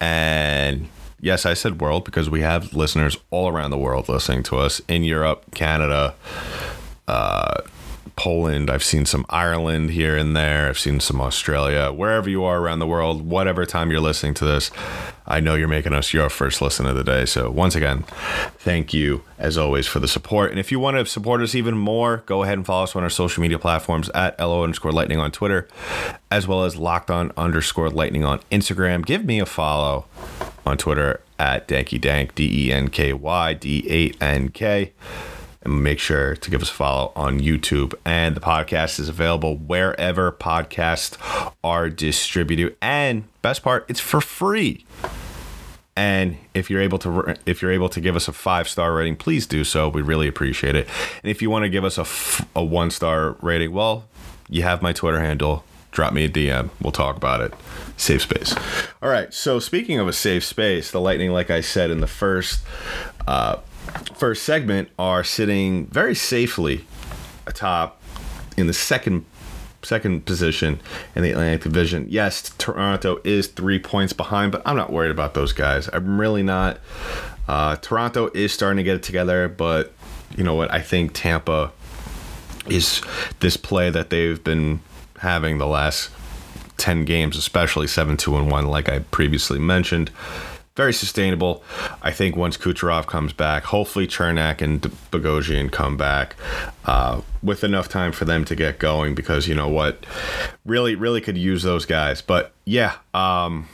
And 0.00 0.88
yes, 1.20 1.46
I 1.46 1.54
said 1.54 1.80
world 1.80 2.04
because 2.04 2.28
we 2.28 2.40
have 2.40 2.74
listeners 2.74 3.16
all 3.30 3.48
around 3.48 3.70
the 3.70 3.78
world 3.78 4.08
listening 4.08 4.42
to 4.44 4.56
us 4.56 4.82
in 4.88 5.04
Europe, 5.04 5.54
Canada, 5.54 6.14
uh, 7.06 7.60
Poland. 8.16 8.70
I've 8.70 8.84
seen 8.84 9.06
some 9.06 9.26
Ireland 9.28 9.90
here 9.90 10.16
and 10.16 10.36
there. 10.36 10.68
I've 10.68 10.78
seen 10.78 11.00
some 11.00 11.20
Australia. 11.20 11.92
Wherever 11.92 12.28
you 12.28 12.44
are 12.44 12.60
around 12.60 12.78
the 12.78 12.86
world, 12.86 13.22
whatever 13.22 13.66
time 13.66 13.90
you're 13.90 14.00
listening 14.00 14.34
to 14.34 14.44
this, 14.44 14.70
I 15.26 15.40
know 15.40 15.54
you're 15.54 15.68
making 15.68 15.94
us 15.94 16.12
your 16.12 16.28
first 16.28 16.60
listen 16.60 16.86
of 16.86 16.96
the 16.96 17.04
day. 17.04 17.24
So, 17.24 17.50
once 17.50 17.74
again, 17.74 18.04
thank 18.58 18.92
you 18.92 19.22
as 19.38 19.56
always 19.56 19.86
for 19.86 20.00
the 20.00 20.08
support. 20.08 20.50
And 20.50 20.60
if 20.60 20.70
you 20.70 20.78
want 20.78 20.96
to 20.96 21.06
support 21.06 21.40
us 21.40 21.54
even 21.54 21.76
more, 21.76 22.22
go 22.26 22.42
ahead 22.42 22.58
and 22.58 22.66
follow 22.66 22.84
us 22.84 22.94
on 22.94 23.02
our 23.02 23.10
social 23.10 23.40
media 23.40 23.58
platforms 23.58 24.10
at 24.10 24.38
LO 24.38 24.62
underscore 24.62 24.92
lightning 24.92 25.18
on 25.18 25.30
Twitter, 25.30 25.66
as 26.30 26.46
well 26.46 26.64
as 26.64 26.76
locked 26.76 27.10
on 27.10 27.32
underscore 27.36 27.90
lightning 27.90 28.24
on 28.24 28.40
Instagram. 28.50 29.04
Give 29.04 29.24
me 29.24 29.40
a 29.40 29.46
follow 29.46 30.06
on 30.66 30.76
Twitter 30.76 31.20
at 31.38 31.66
Danky 31.68 32.00
Dank, 32.00 32.34
D 32.34 32.68
E 32.68 32.72
N 32.72 32.88
K 32.88 33.12
Y 33.12 33.54
D 33.54 33.86
8 33.88 34.16
N 34.20 34.48
K 34.50 34.92
and 35.64 35.82
make 35.82 35.98
sure 35.98 36.36
to 36.36 36.50
give 36.50 36.62
us 36.62 36.70
a 36.70 36.74
follow 36.74 37.12
on 37.16 37.40
YouTube. 37.40 37.94
And 38.04 38.36
the 38.36 38.40
podcast 38.40 38.98
is 38.98 39.08
available 39.08 39.56
wherever 39.56 40.30
podcasts 40.32 41.16
are 41.62 41.88
distributed. 41.88 42.76
And 42.80 43.24
best 43.42 43.62
part, 43.62 43.86
it's 43.88 44.00
for 44.00 44.20
free. 44.20 44.84
And 45.96 46.36
if 46.54 46.70
you're 46.70 46.80
able 46.80 46.98
to 46.98 47.36
if 47.46 47.62
you're 47.62 47.70
able 47.70 47.88
to 47.90 48.00
give 48.00 48.16
us 48.16 48.26
a 48.26 48.32
five 48.32 48.68
star 48.68 48.92
rating, 48.92 49.16
please 49.16 49.46
do 49.46 49.62
so. 49.62 49.88
We 49.88 50.02
really 50.02 50.26
appreciate 50.26 50.74
it. 50.74 50.88
And 51.22 51.30
if 51.30 51.40
you 51.40 51.50
want 51.50 51.64
to 51.64 51.68
give 51.68 51.84
us 51.84 51.98
a, 51.98 52.02
f- 52.02 52.48
a 52.56 52.64
one 52.64 52.90
star 52.90 53.36
rating, 53.40 53.72
well, 53.72 54.04
you 54.48 54.62
have 54.62 54.82
my 54.82 54.92
Twitter 54.92 55.20
handle. 55.20 55.64
Drop 55.92 56.12
me 56.12 56.24
a 56.24 56.28
DM. 56.28 56.70
We'll 56.82 56.90
talk 56.90 57.16
about 57.16 57.40
it. 57.40 57.54
Safe 57.96 58.22
space. 58.22 58.56
All 59.00 59.08
right. 59.08 59.32
So 59.32 59.60
speaking 59.60 60.00
of 60.00 60.08
a 60.08 60.12
safe 60.12 60.42
space, 60.44 60.90
the 60.90 61.00
Lightning, 61.00 61.30
like 61.30 61.50
I 61.50 61.60
said 61.60 61.92
in 61.92 62.00
the 62.00 62.08
first 62.08 62.64
uh, 63.28 63.58
first 64.14 64.42
segment 64.42 64.88
are 64.98 65.24
sitting 65.24 65.86
very 65.86 66.14
safely 66.14 66.84
atop 67.46 68.00
in 68.56 68.66
the 68.66 68.72
second 68.72 69.24
second 69.82 70.24
position 70.24 70.80
in 71.14 71.22
the 71.22 71.30
Atlantic 71.30 71.62
Division. 71.62 72.06
Yes, 72.08 72.54
Toronto 72.56 73.20
is 73.22 73.48
three 73.48 73.78
points 73.78 74.14
behind, 74.14 74.50
but 74.52 74.62
I'm 74.64 74.76
not 74.76 74.90
worried 74.90 75.10
about 75.10 75.34
those 75.34 75.52
guys. 75.52 75.90
I'm 75.92 76.18
really 76.18 76.42
not. 76.42 76.78
Uh, 77.46 77.76
Toronto 77.76 78.30
is 78.32 78.52
starting 78.52 78.78
to 78.78 78.82
get 78.82 78.96
it 78.96 79.02
together, 79.02 79.48
but 79.48 79.92
you 80.36 80.42
know 80.42 80.54
what? 80.54 80.72
I 80.72 80.80
think 80.80 81.12
Tampa 81.12 81.70
is 82.66 83.02
this 83.40 83.58
play 83.58 83.90
that 83.90 84.08
they've 84.08 84.42
been 84.42 84.80
having 85.18 85.58
the 85.58 85.66
last 85.66 86.10
10 86.78 87.04
games, 87.04 87.36
especially 87.36 87.86
7 87.86 88.16
2 88.16 88.36
and 88.36 88.50
1, 88.50 88.66
like 88.66 88.88
I 88.88 89.00
previously 89.00 89.58
mentioned 89.58 90.10
very 90.76 90.92
sustainable. 90.92 91.62
I 92.02 92.10
think 92.10 92.36
once 92.36 92.56
Kucherov 92.56 93.06
comes 93.06 93.32
back, 93.32 93.64
hopefully 93.64 94.08
Cernak 94.08 94.60
and 94.60 94.80
Bogosian 95.12 95.70
come 95.70 95.96
back 95.96 96.34
uh, 96.84 97.20
with 97.42 97.62
enough 97.62 97.88
time 97.88 98.12
for 98.12 98.24
them 98.24 98.44
to 98.46 98.56
get 98.56 98.78
going 98.78 99.14
because 99.14 99.46
you 99.46 99.54
know 99.54 99.68
what, 99.68 100.04
really, 100.64 100.94
really 100.94 101.20
could 101.20 101.38
use 101.38 101.62
those 101.62 101.86
guys. 101.86 102.20
But 102.20 102.52
yeah, 102.64 102.96
um, 103.12 103.68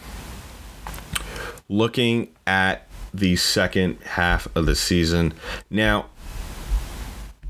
looking 1.69 2.29
at 2.47 2.87
the 3.15 3.37
second 3.37 3.99
half 4.03 4.47
of 4.55 4.67
the 4.67 4.77
season 4.77 5.33
now. 5.71 6.07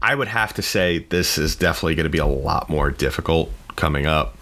I 0.03 0.15
would 0.15 0.29
have 0.29 0.55
to 0.55 0.63
say 0.63 1.01
this 1.11 1.37
is 1.37 1.55
definitely 1.55 1.95
going 1.95 2.05
to 2.05 2.11
be 2.11 2.17
a 2.17 2.25
lot 2.25 2.71
more 2.71 2.91
difficult 2.91 3.53
coming 3.77 4.07
up. 4.07 4.37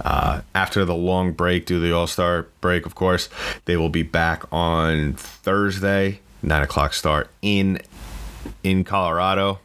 Uh, 0.00 0.42
after 0.54 0.84
the 0.84 0.94
long 0.94 1.32
break 1.32 1.66
due 1.66 1.76
to 1.76 1.80
the 1.80 1.92
All 1.92 2.06
Star 2.06 2.46
break, 2.60 2.86
of 2.86 2.94
course, 2.94 3.28
they 3.64 3.76
will 3.76 3.88
be 3.88 4.02
back 4.02 4.44
on 4.52 5.14
Thursday, 5.14 6.20
nine 6.42 6.62
o'clock 6.62 6.94
start 6.94 7.28
in 7.42 7.80
in 8.62 8.84
Colorado, 8.84 9.58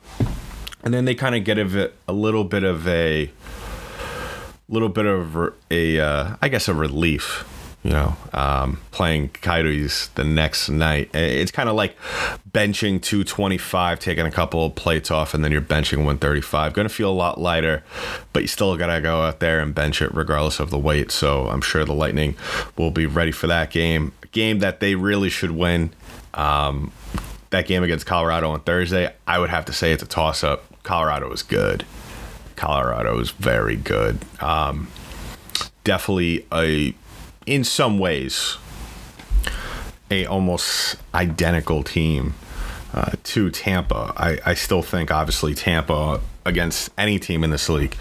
and 0.83 0.93
then 0.93 1.05
they 1.05 1.15
kind 1.15 1.35
of 1.35 1.43
get 1.43 1.57
a, 1.57 1.91
a 2.07 2.13
little 2.13 2.43
bit 2.43 2.63
of 2.63 2.87
a 2.87 3.31
little 4.67 4.89
bit 4.89 5.05
of 5.05 5.53
a 5.69 5.99
uh, 5.99 6.35
I 6.41 6.49
guess 6.49 6.67
a 6.67 6.73
relief 6.73 7.45
you 7.83 7.91
know, 7.91 8.15
um, 8.31 8.79
playing 8.91 9.29
Coyotes 9.41 10.07
the 10.15 10.23
next 10.23 10.69
night. 10.69 11.09
It's 11.13 11.51
kind 11.51 11.67
of 11.67 11.75
like 11.75 11.97
benching 12.49 13.01
225, 13.01 13.99
taking 13.99 14.25
a 14.25 14.31
couple 14.31 14.65
of 14.65 14.75
plates 14.75 15.11
off, 15.11 15.33
and 15.33 15.43
then 15.43 15.51
you're 15.51 15.61
benching 15.61 15.97
135. 15.97 16.73
Going 16.73 16.87
to 16.87 16.93
feel 16.93 17.09
a 17.09 17.11
lot 17.11 17.41
lighter, 17.41 17.83
but 18.31 18.41
you 18.41 18.47
still 18.47 18.77
got 18.77 18.87
to 18.87 19.01
go 19.01 19.23
out 19.23 19.41
there 19.41 19.59
and 19.59 19.75
bench 19.75 20.01
it 20.01 20.13
regardless 20.15 20.61
of 20.61 20.69
the 20.69 20.77
weight. 20.77 21.11
So 21.11 21.49
I'm 21.49 21.61
sure 21.61 21.83
the 21.83 21.93
Lightning 21.93 22.35
will 22.77 22.91
be 22.91 23.05
ready 23.05 23.33
for 23.33 23.47
that 23.47 23.69
game. 23.69 24.13
A 24.23 24.27
game 24.27 24.59
that 24.59 24.79
they 24.79 24.95
really 24.95 25.29
should 25.29 25.51
win. 25.51 25.91
Um, 26.33 26.93
that 27.49 27.67
game 27.67 27.83
against 27.83 28.05
Colorado 28.05 28.49
on 28.49 28.61
Thursday, 28.61 29.13
I 29.27 29.39
would 29.39 29.49
have 29.49 29.65
to 29.65 29.73
say 29.73 29.91
it's 29.91 30.01
a 30.01 30.07
toss 30.07 30.43
up. 30.43 30.63
Colorado 30.83 31.31
is 31.31 31.43
good. 31.43 31.85
Colorado 32.55 33.19
is 33.19 33.31
very 33.31 33.75
good. 33.75 34.19
Um, 34.41 34.87
definitely 35.83 36.45
a 36.51 36.95
in 37.45 37.63
some 37.63 37.99
ways 37.99 38.57
a 40.09 40.25
almost 40.25 40.95
identical 41.13 41.83
team 41.83 42.35
uh, 42.93 43.11
to 43.23 43.49
Tampa. 43.49 44.13
I, 44.15 44.39
I 44.45 44.53
still 44.53 44.83
think 44.83 45.11
obviously 45.11 45.55
Tampa 45.55 46.21
against 46.45 46.89
any 46.97 47.19
team 47.19 47.43
in 47.43 47.49
this 47.49 47.69
league 47.69 47.95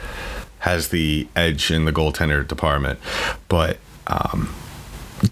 has 0.59 0.89
the 0.89 1.27
edge 1.35 1.71
in 1.71 1.87
the 1.87 1.93
goaltender 1.93 2.47
department, 2.47 3.01
but 3.49 3.79
um, 4.07 4.55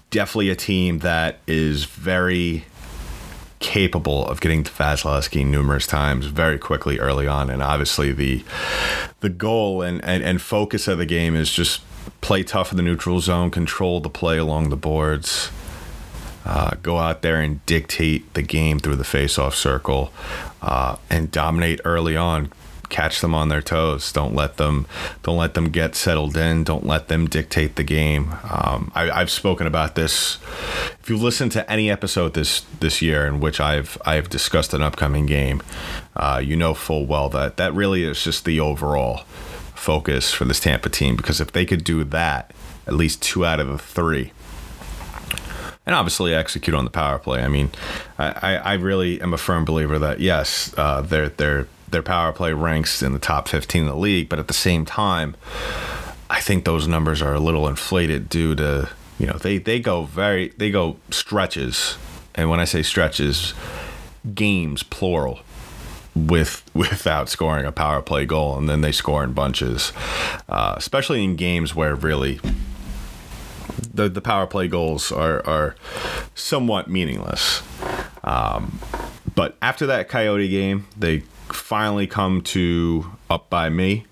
definitely 0.09 0.49
a 0.49 0.55
team 0.55 0.99
that 0.99 1.39
is 1.47 1.85
very 1.85 2.65
capable 3.59 4.25
of 4.25 4.41
getting 4.41 4.63
to 4.63 4.71
Vasilevskiy 4.71 5.45
numerous 5.45 5.85
times 5.85 6.25
very 6.25 6.57
quickly 6.57 6.99
early 6.99 7.27
on. 7.27 7.49
And 7.49 7.61
obviously 7.61 8.11
the 8.11 8.43
the 9.19 9.29
goal 9.29 9.83
and, 9.83 10.03
and, 10.03 10.23
and 10.23 10.41
focus 10.41 10.87
of 10.87 10.97
the 10.97 11.05
game 11.05 11.35
is 11.35 11.51
just 11.51 11.81
play 12.21 12.43
tough 12.43 12.71
in 12.71 12.77
the 12.77 12.83
neutral 12.83 13.19
zone, 13.19 13.51
control 13.51 13.99
the 13.99 14.09
play 14.09 14.37
along 14.37 14.69
the 14.69 14.75
boards, 14.75 15.51
uh, 16.45 16.75
go 16.81 16.97
out 16.97 17.21
there 17.21 17.39
and 17.39 17.65
dictate 17.65 18.33
the 18.33 18.41
game 18.41 18.79
through 18.79 18.95
the 18.95 19.03
face-off 19.03 19.55
circle, 19.55 20.11
uh, 20.61 20.95
and 21.09 21.31
dominate 21.31 21.79
early 21.85 22.15
on. 22.15 22.51
Catch 22.89 23.21
them 23.21 23.33
on 23.33 23.47
their 23.47 23.61
toes. 23.61 24.11
Don't 24.11 24.35
let 24.35 24.57
them. 24.57 24.85
Don't 25.23 25.37
let 25.37 25.53
them 25.53 25.69
get 25.69 25.95
settled 25.95 26.35
in. 26.35 26.65
Don't 26.65 26.85
let 26.85 27.07
them 27.07 27.25
dictate 27.25 27.77
the 27.77 27.85
game. 27.85 28.33
Um, 28.43 28.91
I, 28.93 29.19
have 29.19 29.31
spoken 29.31 29.65
about 29.65 29.95
this. 29.95 30.39
If 30.99 31.09
you 31.09 31.15
listen 31.15 31.47
to 31.51 31.71
any 31.71 31.89
episode 31.89 32.33
this 32.33 32.65
this 32.81 33.01
year 33.01 33.25
in 33.25 33.39
which 33.39 33.61
I've 33.61 33.97
I've 34.05 34.27
discussed 34.27 34.73
an 34.73 34.81
upcoming 34.81 35.25
game, 35.25 35.63
uh, 36.17 36.41
you 36.43 36.57
know 36.57 36.73
full 36.73 37.05
well 37.05 37.29
that 37.29 37.55
that 37.55 37.73
really 37.73 38.03
is 38.03 38.21
just 38.25 38.43
the 38.43 38.59
overall 38.59 39.21
focus 39.81 40.31
for 40.31 40.45
this 40.45 40.59
Tampa 40.59 40.89
team 40.89 41.15
because 41.15 41.41
if 41.41 41.51
they 41.51 41.65
could 41.65 41.83
do 41.83 42.03
that, 42.03 42.51
at 42.85 42.93
least 42.93 43.21
two 43.21 43.45
out 43.45 43.59
of 43.59 43.67
the 43.67 43.77
three, 43.77 44.31
and 45.85 45.95
obviously 45.95 46.33
execute 46.33 46.75
on 46.75 46.85
the 46.85 46.91
power 46.91 47.17
play. 47.17 47.41
I 47.41 47.47
mean, 47.47 47.71
I, 48.19 48.57
I 48.57 48.73
really 48.73 49.19
am 49.21 49.33
a 49.33 49.37
firm 49.37 49.65
believer 49.65 49.97
that 49.97 50.19
yes, 50.19 50.73
uh, 50.77 51.01
their 51.01 51.29
their 51.29 51.67
their 51.89 52.03
power 52.03 52.31
play 52.31 52.53
ranks 52.53 53.01
in 53.01 53.13
the 53.13 53.19
top 53.19 53.47
15 53.47 53.81
in 53.81 53.87
the 53.89 53.95
league, 53.95 54.29
but 54.29 54.39
at 54.39 54.47
the 54.47 54.53
same 54.53 54.85
time, 54.85 55.35
I 56.29 56.39
think 56.39 56.63
those 56.63 56.87
numbers 56.87 57.21
are 57.21 57.33
a 57.33 57.39
little 57.39 57.67
inflated 57.67 58.29
due 58.29 58.55
to 58.55 58.89
you 59.19 59.27
know 59.27 59.37
they 59.37 59.57
they 59.57 59.79
go 59.79 60.03
very 60.03 60.49
they 60.57 60.69
go 60.69 60.97
stretches, 61.09 61.97
and 62.35 62.49
when 62.49 62.59
I 62.59 62.65
say 62.65 62.83
stretches, 62.83 63.55
games 64.35 64.83
plural 64.83 65.39
with 66.15 66.63
without 66.73 67.29
scoring 67.29 67.65
a 67.65 67.71
power 67.71 68.01
play 68.01 68.25
goal, 68.25 68.57
and 68.57 68.69
then 68.69 68.81
they 68.81 68.91
score 68.91 69.23
in 69.23 69.33
bunches, 69.33 69.93
uh, 70.49 70.75
especially 70.77 71.23
in 71.23 71.35
games 71.35 71.75
where 71.75 71.95
really 71.95 72.39
the 73.93 74.09
the 74.09 74.21
power 74.21 74.47
play 74.47 74.67
goals 74.67 75.11
are 75.11 75.45
are 75.45 75.75
somewhat 76.35 76.89
meaningless. 76.89 77.61
Um, 78.23 78.79
but 79.33 79.57
after 79.61 79.85
that 79.87 80.09
Coyote 80.09 80.49
game, 80.49 80.87
they 80.97 81.19
finally 81.47 82.07
come 82.07 82.41
to 82.41 83.11
up 83.29 83.49
by 83.49 83.69
me. 83.69 84.05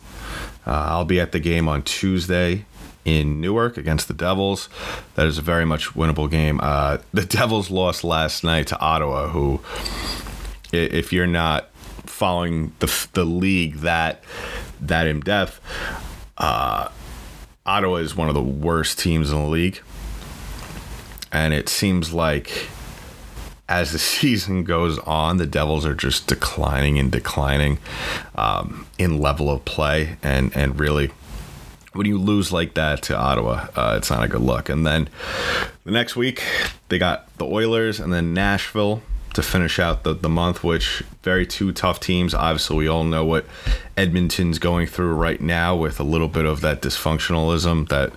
Uh, 0.65 0.87
I'll 0.89 1.05
be 1.05 1.19
at 1.19 1.31
the 1.31 1.39
game 1.39 1.67
on 1.67 1.83
Tuesday 1.83 2.65
in 3.05 3.41
Newark 3.41 3.77
against 3.77 4.07
the 4.07 4.13
Devils. 4.13 4.69
That 5.15 5.27
is 5.27 5.37
a 5.37 5.41
very 5.41 5.65
much 5.65 5.93
winnable 5.93 6.29
game. 6.29 6.59
Uh, 6.61 6.97
the 7.13 7.25
Devils 7.25 7.69
lost 7.71 8.03
last 8.03 8.43
night 8.43 8.67
to 8.67 8.79
Ottawa, 8.79 9.29
who, 9.29 9.61
if 10.71 11.11
you're 11.11 11.27
not 11.27 11.68
following 12.19 12.73
the 12.79 13.07
the 13.13 13.23
league 13.23 13.75
that 13.77 14.21
that 14.81 15.07
in 15.07 15.21
depth, 15.21 15.61
uh, 16.37 16.89
Ottawa 17.65 17.95
is 17.95 18.13
one 18.13 18.27
of 18.27 18.35
the 18.35 18.43
worst 18.43 18.99
teams 18.99 19.31
in 19.31 19.41
the 19.41 19.49
league, 19.49 19.81
and 21.31 21.53
it 21.53 21.69
seems 21.69 22.13
like 22.13 22.67
as 23.69 23.93
the 23.93 23.99
season 24.17 24.65
goes 24.65 24.99
on, 24.99 25.37
the 25.37 25.45
Devils 25.45 25.85
are 25.85 25.95
just 25.95 26.27
declining 26.27 26.99
and 26.99 27.09
declining 27.09 27.79
um, 28.35 28.85
in 28.97 29.19
level 29.19 29.49
of 29.49 29.63
play, 29.65 30.17
and 30.21 30.55
and 30.55 30.77
really. 30.77 31.11
When 31.93 32.05
you 32.05 32.19
lose 32.19 32.53
like 32.53 32.75
that 32.75 33.01
to 33.03 33.17
Ottawa, 33.17 33.67
uh, 33.75 33.95
it's 33.97 34.11
not 34.11 34.23
a 34.23 34.27
good 34.27 34.41
look. 34.41 34.69
And 34.69 34.85
then 34.85 35.09
the 35.85 35.91
next 35.91 36.15
week, 36.15 36.43
they 36.87 36.99
got 36.99 37.35
the 37.39 37.47
Oilers 37.47 37.99
and 37.99 38.13
then 38.13 38.31
Nashville 38.31 39.01
to 39.33 39.43
finish 39.43 39.79
out 39.79 40.03
the, 40.03 40.13
the 40.13 40.29
month, 40.29 40.63
which 40.63 41.03
very 41.23 41.45
two 41.45 41.71
tough 41.71 41.99
teams. 41.99 42.33
Obviously, 42.33 42.77
we 42.77 42.87
all 42.87 43.03
know 43.03 43.25
what 43.25 43.45
Edmonton's 43.97 44.59
going 44.59 44.87
through 44.87 45.13
right 45.13 45.39
now 45.39 45.75
with 45.75 45.99
a 45.99 46.03
little 46.03 46.27
bit 46.27 46.45
of 46.45 46.61
that 46.61 46.81
dysfunctionalism 46.81 47.89
that 47.89 48.11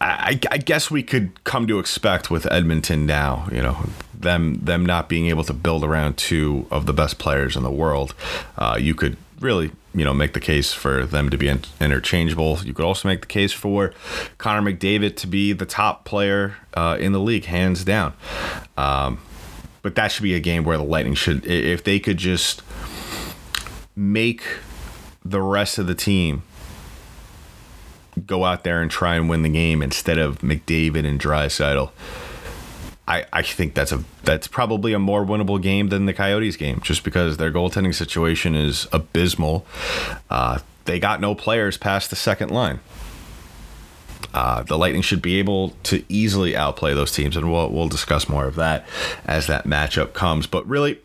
I, 0.00 0.40
I 0.50 0.58
guess 0.58 0.90
we 0.90 1.02
could 1.02 1.44
come 1.44 1.66
to 1.66 1.78
expect 1.78 2.30
with 2.30 2.50
Edmonton 2.50 3.04
now. 3.04 3.48
You 3.52 3.62
know, 3.62 3.78
them 4.14 4.60
them 4.62 4.86
not 4.86 5.08
being 5.08 5.26
able 5.26 5.44
to 5.44 5.52
build 5.52 5.84
around 5.84 6.16
two 6.16 6.66
of 6.70 6.86
the 6.86 6.92
best 6.92 7.18
players 7.18 7.56
in 7.56 7.62
the 7.62 7.70
world. 7.70 8.14
Uh, 8.56 8.78
you 8.80 8.94
could 8.94 9.16
really 9.40 9.70
you 9.94 10.04
know 10.04 10.14
make 10.14 10.32
the 10.32 10.40
case 10.40 10.72
for 10.72 11.04
them 11.04 11.28
to 11.28 11.36
be 11.36 11.48
interchangeable. 11.80 12.58
You 12.64 12.72
could 12.72 12.84
also 12.84 13.08
make 13.08 13.20
the 13.20 13.26
case 13.26 13.52
for 13.52 13.92
Connor 14.38 14.72
McDavid 14.72 15.16
to 15.16 15.26
be 15.26 15.52
the 15.52 15.66
top 15.66 16.04
player 16.04 16.56
uh, 16.72 16.96
in 16.98 17.12
the 17.12 17.20
league, 17.20 17.44
hands 17.44 17.84
down. 17.84 18.14
Um, 18.78 19.20
but 19.82 19.94
that 19.94 20.12
should 20.12 20.22
be 20.22 20.34
a 20.34 20.40
game 20.40 20.64
where 20.64 20.76
the 20.76 20.84
Lightning 20.84 21.14
should, 21.14 21.44
if 21.46 21.84
they 21.84 21.98
could 21.98 22.16
just 22.16 22.62
make 23.96 24.42
the 25.24 25.40
rest 25.40 25.78
of 25.78 25.86
the 25.86 25.94
team 25.94 26.42
go 28.26 28.44
out 28.44 28.64
there 28.64 28.82
and 28.82 28.90
try 28.90 29.14
and 29.14 29.28
win 29.28 29.42
the 29.42 29.48
game 29.48 29.82
instead 29.82 30.18
of 30.18 30.38
McDavid 30.38 31.06
and 31.06 31.20
Draisaitl. 31.20 31.90
I, 33.08 33.26
I 33.32 33.42
think 33.42 33.74
that's 33.74 33.90
a 33.90 34.04
that's 34.22 34.46
probably 34.46 34.92
a 34.92 34.98
more 34.98 35.24
winnable 35.24 35.60
game 35.60 35.88
than 35.88 36.06
the 36.06 36.12
Coyotes 36.12 36.56
game, 36.56 36.80
just 36.80 37.02
because 37.02 37.38
their 37.38 37.50
goaltending 37.50 37.94
situation 37.94 38.54
is 38.54 38.86
abysmal. 38.92 39.66
Uh, 40.28 40.60
they 40.84 41.00
got 41.00 41.20
no 41.20 41.34
players 41.34 41.76
past 41.76 42.10
the 42.10 42.16
second 42.16 42.50
line. 42.50 42.78
Uh, 44.32 44.62
the 44.62 44.78
Lightning 44.78 45.02
should 45.02 45.22
be 45.22 45.38
able 45.38 45.70
to 45.84 46.04
easily 46.08 46.56
outplay 46.56 46.94
those 46.94 47.12
teams, 47.12 47.36
and 47.36 47.50
we'll 47.50 47.70
we'll 47.70 47.88
discuss 47.88 48.28
more 48.28 48.46
of 48.46 48.56
that 48.56 48.86
as 49.26 49.46
that 49.46 49.64
matchup 49.64 50.12
comes. 50.12 50.46
But 50.46 50.66
really, 50.68 51.00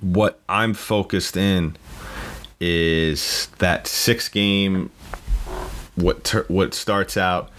what 0.00 0.40
I'm 0.48 0.74
focused 0.74 1.36
in 1.36 1.76
is 2.60 3.48
that 3.58 3.86
six 3.86 4.28
game 4.28 4.90
what 5.94 6.24
ter- 6.24 6.44
what 6.48 6.74
starts 6.74 7.16
out 7.16 7.50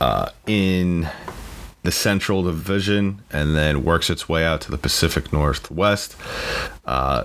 uh, 0.00 0.30
in 0.46 1.08
the 1.82 1.92
Central 1.92 2.42
Division 2.42 3.22
and 3.30 3.56
then 3.56 3.84
works 3.84 4.08
its 4.08 4.28
way 4.28 4.44
out 4.44 4.60
to 4.62 4.70
the 4.70 4.78
Pacific 4.78 5.32
Northwest. 5.32 6.16
Uh, 6.84 7.24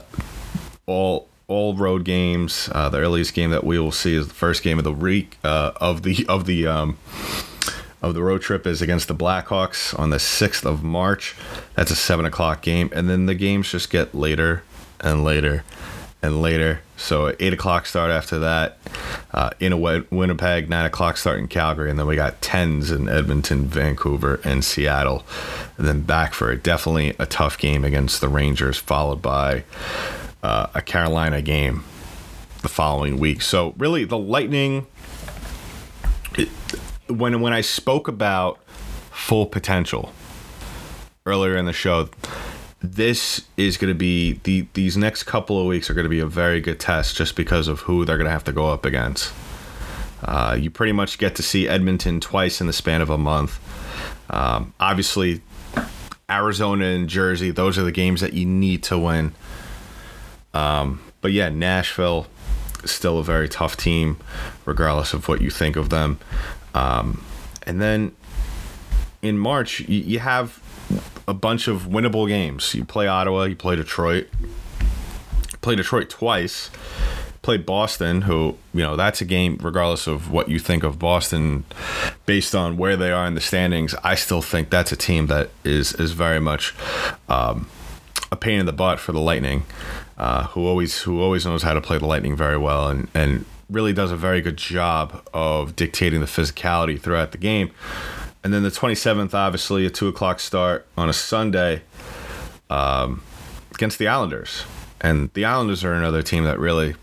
all 0.86 1.30
all 1.48 1.74
road 1.74 2.04
games. 2.04 2.70
Uh, 2.74 2.90
the 2.90 3.00
earliest 3.00 3.34
game 3.34 3.52
that 3.52 3.64
we 3.64 3.80
will 3.80 3.92
see 3.92 4.16
is 4.16 4.28
the 4.28 4.34
first 4.34 4.64
game 4.64 4.78
of 4.78 4.84
the 4.84 4.92
week 4.92 5.38
uh, 5.44 5.72
of 5.78 6.04
the 6.04 6.26
of 6.28 6.46
the 6.46 6.68
um, 6.68 6.98
of 8.02 8.14
the 8.14 8.22
road 8.22 8.42
trip 8.42 8.68
is 8.68 8.82
against 8.82 9.08
the 9.08 9.16
Blackhawks 9.16 9.98
on 9.98 10.10
the 10.10 10.20
sixth 10.20 10.66
of 10.66 10.84
March. 10.84 11.36
That's 11.76 11.92
a 11.92 11.96
seven 11.96 12.26
o'clock 12.26 12.62
game, 12.62 12.90
and 12.94 13.10
then 13.10 13.26
the 13.26 13.36
games 13.36 13.72
just 13.72 13.90
get 13.90 14.14
later 14.14 14.64
and 15.00 15.24
later 15.24 15.64
and 16.22 16.42
later. 16.42 16.82
So 16.98 17.34
eight 17.40 17.54
o'clock 17.54 17.86
start 17.86 18.12
after 18.12 18.40
that 18.40 18.78
uh, 19.32 19.52
in 19.60 19.72
a 19.72 19.78
Winnipeg, 19.78 20.68
nine 20.68 20.86
o'clock 20.86 21.16
start 21.16 21.40
in 21.40 21.48
Calgary, 21.48 21.90
and 21.90 21.98
then 21.98 22.08
we 22.08 22.16
got 22.16 22.42
tens 22.42 22.92
in 22.92 23.08
Edmonton, 23.08 23.68
Vancouver, 23.68 24.42
and 24.44 24.66
Seattle, 24.66 25.24
and 25.78 25.88
then 25.88 26.02
back 26.02 26.34
for 26.34 26.52
a 26.52 26.58
definitely 26.58 27.16
a 27.20 27.26
tough 27.26 27.58
game 27.58 27.86
against 27.86 28.20
the 28.20 28.28
Rangers, 28.28 28.78
followed 28.78 29.22
by 29.22 29.64
uh, 30.44 30.68
a 30.74 30.82
Carolina 30.82 31.42
game 31.42 31.84
the 32.62 32.70
following 32.70 33.20
week. 33.20 33.42
So 33.42 33.74
really, 33.78 34.06
the 34.06 34.18
Lightning. 34.18 34.88
It, 36.38 36.50
when 37.08 37.42
when 37.42 37.54
I 37.54 37.62
spoke 37.62 38.08
about 38.08 38.60
full 39.12 39.46
potential 39.46 40.12
earlier 41.26 41.58
in 41.58 41.66
the 41.66 41.74
show, 41.74 42.10
this 42.82 43.46
is 43.58 43.78
going 43.78 43.92
to 43.92 43.98
be 43.98 44.40
the 44.44 44.68
these 44.74 44.98
next 44.98 45.24
couple 45.24 45.60
of 45.60 45.66
weeks 45.66 45.90
are 45.90 45.94
going 45.94 46.06
to 46.06 46.10
be 46.10 46.20
a 46.20 46.28
very 46.28 46.62
good 46.62 46.80
test 46.80 47.16
just 47.16 47.36
because 47.36 47.68
of 47.68 47.82
who 47.82 48.06
they're 48.06 48.18
going 48.18 48.26
to 48.26 48.32
have 48.32 48.44
to 48.46 48.52
go 48.52 48.70
up 48.70 48.86
against. 48.86 49.34
Uh, 50.24 50.58
you 50.60 50.70
pretty 50.70 50.92
much 50.92 51.18
get 51.18 51.36
to 51.36 51.44
see 51.44 51.68
Edmonton 51.68 52.20
twice 52.20 52.60
in 52.60 52.68
the 52.68 52.74
span 52.74 53.02
of 53.02 53.10
a 53.10 53.18
month. 53.18 53.60
Um, 54.30 54.74
obviously, 54.80 55.42
Arizona 56.30 56.86
and 56.86 57.08
Jersey; 57.08 57.52
those 57.52 57.78
are 57.78 57.84
the 57.84 57.92
games 57.92 58.22
that 58.22 58.34
you 58.34 58.46
need 58.46 58.84
to 58.84 58.98
win. 58.98 59.34
Um, 60.58 61.02
but 61.22 61.32
yeah, 61.32 61.50
Nashville 61.50 62.26
still 62.84 63.20
a 63.20 63.24
very 63.24 63.48
tough 63.48 63.78
team, 63.78 64.18
regardless 64.66 65.14
of 65.14 65.28
what 65.28 65.42
you 65.42 65.52
think 65.52 65.76
of 65.76 65.90
them. 65.90 66.20
Um, 66.74 67.24
and 67.68 67.80
then 67.80 68.16
in 69.22 69.38
March, 69.38 69.82
you, 69.82 70.00
you 70.00 70.20
have 70.20 70.60
a 71.28 71.34
bunch 71.34 71.68
of 71.68 71.84
winnable 71.84 72.28
games. 72.28 72.74
You 72.74 72.86
play 72.86 73.08
Ottawa, 73.08 73.44
you 73.44 73.56
play 73.56 73.76
Detroit, 73.76 74.30
play 75.62 75.76
Detroit 75.76 76.10
twice, 76.10 76.72
play 77.44 77.58
Boston, 77.58 78.22
who, 78.22 78.58
you 78.74 78.82
know, 78.82 78.96
that's 78.96 79.22
a 79.22 79.26
game, 79.26 79.60
regardless 79.62 80.08
of 80.08 80.32
what 80.32 80.50
you 80.50 80.58
think 80.58 80.84
of 80.84 80.98
Boston, 80.98 81.66
based 82.26 82.56
on 82.56 82.78
where 82.78 82.98
they 82.98 83.12
are 83.12 83.28
in 83.28 83.36
the 83.36 83.42
standings, 83.42 83.94
I 84.04 84.16
still 84.16 84.42
think 84.42 84.72
that's 84.72 84.92
a 84.92 84.98
team 84.98 85.28
that 85.28 85.50
is, 85.64 85.94
is 85.94 86.14
very 86.14 86.40
much 86.40 86.74
um, 87.30 87.68
a 88.32 88.36
pain 88.36 88.60
in 88.60 88.66
the 88.66 88.74
butt 88.74 89.00
for 89.00 89.12
the 89.12 89.20
Lightning, 89.20 89.64
uh, 90.18 90.46
who 90.48 90.66
always 90.66 91.02
who 91.02 91.22
always 91.22 91.46
knows 91.46 91.64
how 91.64 91.74
to 91.74 91.82
play 91.82 91.98
the 91.98 92.06
Lightning 92.06 92.36
very 92.36 92.58
well 92.58 92.88
and, 92.90 93.08
and 93.14 93.46
really 93.70 93.94
does 93.94 94.12
a 94.12 94.16
very 94.16 94.42
good 94.42 94.58
job 94.58 95.28
of 95.34 95.76
dictating 95.76 96.20
the 96.20 96.26
physicality 96.26 97.00
throughout 97.00 97.32
the 97.32 97.38
game. 97.38 97.72
And 98.44 98.54
then 98.54 98.64
the 98.64 98.70
27th, 98.70 99.34
obviously, 99.34 99.86
a 99.86 99.90
2 99.90 100.08
o'clock 100.08 100.40
start 100.40 100.88
on 100.98 101.10
a 101.10 101.14
Sunday 101.14 101.82
um, 102.70 103.22
against 103.74 104.00
the 104.00 104.08
Islanders. 104.08 104.64
And 105.02 105.32
the 105.34 105.44
Islanders 105.44 105.84
are 105.84 105.94
another 105.94 106.22
team 106.22 106.46
that 106.46 106.58
really 106.60 106.96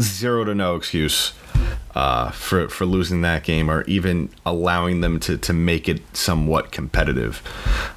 zero 0.00 0.44
to 0.44 0.54
no 0.54 0.76
excuse 0.76 1.32
uh, 1.96 2.30
for 2.30 2.68
for 2.68 2.84
losing 2.84 3.22
that 3.22 3.42
game 3.42 3.70
or 3.70 3.82
even 3.84 4.28
allowing 4.44 5.00
them 5.00 5.18
to 5.18 5.38
to 5.38 5.54
make 5.54 5.88
it 5.88 6.02
somewhat 6.14 6.70
competitive. 6.70 7.42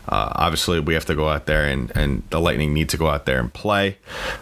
Uh, 0.08 0.32
obviously, 0.36 0.80
we 0.80 0.94
have 0.94 1.06
to 1.06 1.16
go 1.16 1.28
out 1.28 1.48
there 1.48 1.66
and 1.66 1.92
and 1.96 2.24
the 2.30 2.40
Lightning 2.40 2.74
need 2.74 2.88
to 2.90 2.98
go 2.98 3.10
out 3.10 3.26
there 3.26 3.42
and 3.42 3.54
play. 3.54 3.98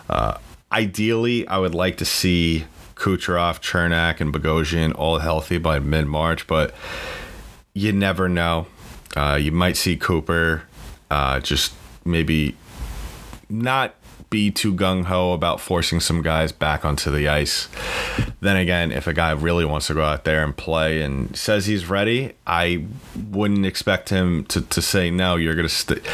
Uh, 0.08 0.38
ideally, 0.72 1.48
I 1.48 1.58
would 1.58 1.74
like 1.74 1.98
to 1.98 2.06
see 2.06 2.66
Kucherov, 2.94 3.60
Cernak, 3.60 4.22
and 4.22 4.32
Bogosian 4.32 4.94
all 4.96 5.18
healthy 5.18 5.58
by 5.58 5.80
mid 5.80 6.06
March, 6.06 6.46
but 6.46 6.76
you 7.74 7.92
never 7.92 8.30
know. 8.30 8.68
Uh, 9.16 9.40
you 9.42 9.52
might 9.52 9.76
see 9.76 9.98
Cooper 9.98 10.64
uh, 11.10 11.40
just 11.40 11.74
maybe 12.06 12.56
not 13.50 13.96
be 14.30 14.52
too 14.52 14.74
gung 14.74 15.06
ho 15.06 15.34
about 15.34 15.62
forcing 15.62 16.00
some 16.00 16.22
guys 16.22 16.52
back 16.52 16.84
onto 16.84 17.10
the 17.12 17.28
ice. 17.28 17.70
Then 18.42 18.58
again, 18.58 18.92
if 18.92 19.08
a 19.08 19.14
guy 19.14 19.32
really 19.32 19.66
wants 19.66 19.88
to 19.88 19.94
go 19.94 20.04
out 20.04 20.26
there 20.26 20.44
and 20.44 20.56
play 20.56 21.02
and 21.02 21.36
says 21.36 21.66
he's 21.66 21.88
ready, 21.90 22.34
I 22.46 22.86
wouldn't 23.30 23.66
expect 23.66 24.10
him 24.10 24.46
to, 24.46 24.62
to 24.62 24.82
say 24.82 25.10
no. 25.10 25.36
You're 25.36 25.56
gonna 25.56 25.70
st- 25.70 26.06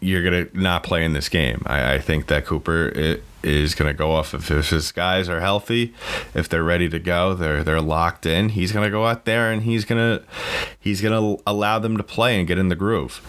you're 0.00 0.22
gonna 0.22 0.46
not 0.52 0.82
play 0.82 1.04
in 1.04 1.12
this 1.12 1.28
game. 1.28 1.62
I, 1.66 1.94
I 1.94 1.98
think 1.98 2.26
that 2.26 2.46
Cooper 2.46 2.88
it, 2.88 3.22
is 3.42 3.74
gonna 3.74 3.94
go 3.94 4.12
off 4.12 4.34
if 4.34 4.48
his 4.48 4.90
guys 4.92 5.28
are 5.28 5.40
healthy, 5.40 5.94
if 6.34 6.48
they're 6.48 6.64
ready 6.64 6.88
to 6.88 6.98
go, 6.98 7.34
they're 7.34 7.62
they're 7.62 7.80
locked 7.80 8.26
in. 8.26 8.50
He's 8.50 8.72
gonna 8.72 8.90
go 8.90 9.06
out 9.06 9.24
there 9.24 9.52
and 9.52 9.62
he's 9.62 9.84
gonna 9.84 10.22
he's 10.78 11.00
gonna 11.00 11.36
allow 11.46 11.78
them 11.78 11.96
to 11.96 12.02
play 12.02 12.38
and 12.38 12.48
get 12.48 12.58
in 12.58 12.68
the 12.68 12.76
groove. 12.76 13.20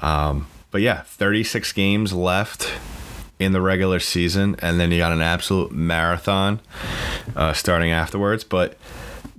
Um, 0.00 0.46
but 0.70 0.80
yeah, 0.80 1.02
36 1.02 1.72
games 1.72 2.12
left 2.12 2.72
in 3.40 3.52
the 3.52 3.60
regular 3.60 3.98
season, 3.98 4.54
and 4.60 4.78
then 4.78 4.92
you 4.92 4.98
got 4.98 5.12
an 5.12 5.22
absolute 5.22 5.72
marathon 5.72 6.60
uh, 7.34 7.52
starting 7.54 7.90
afterwards. 7.90 8.44
But 8.44 8.76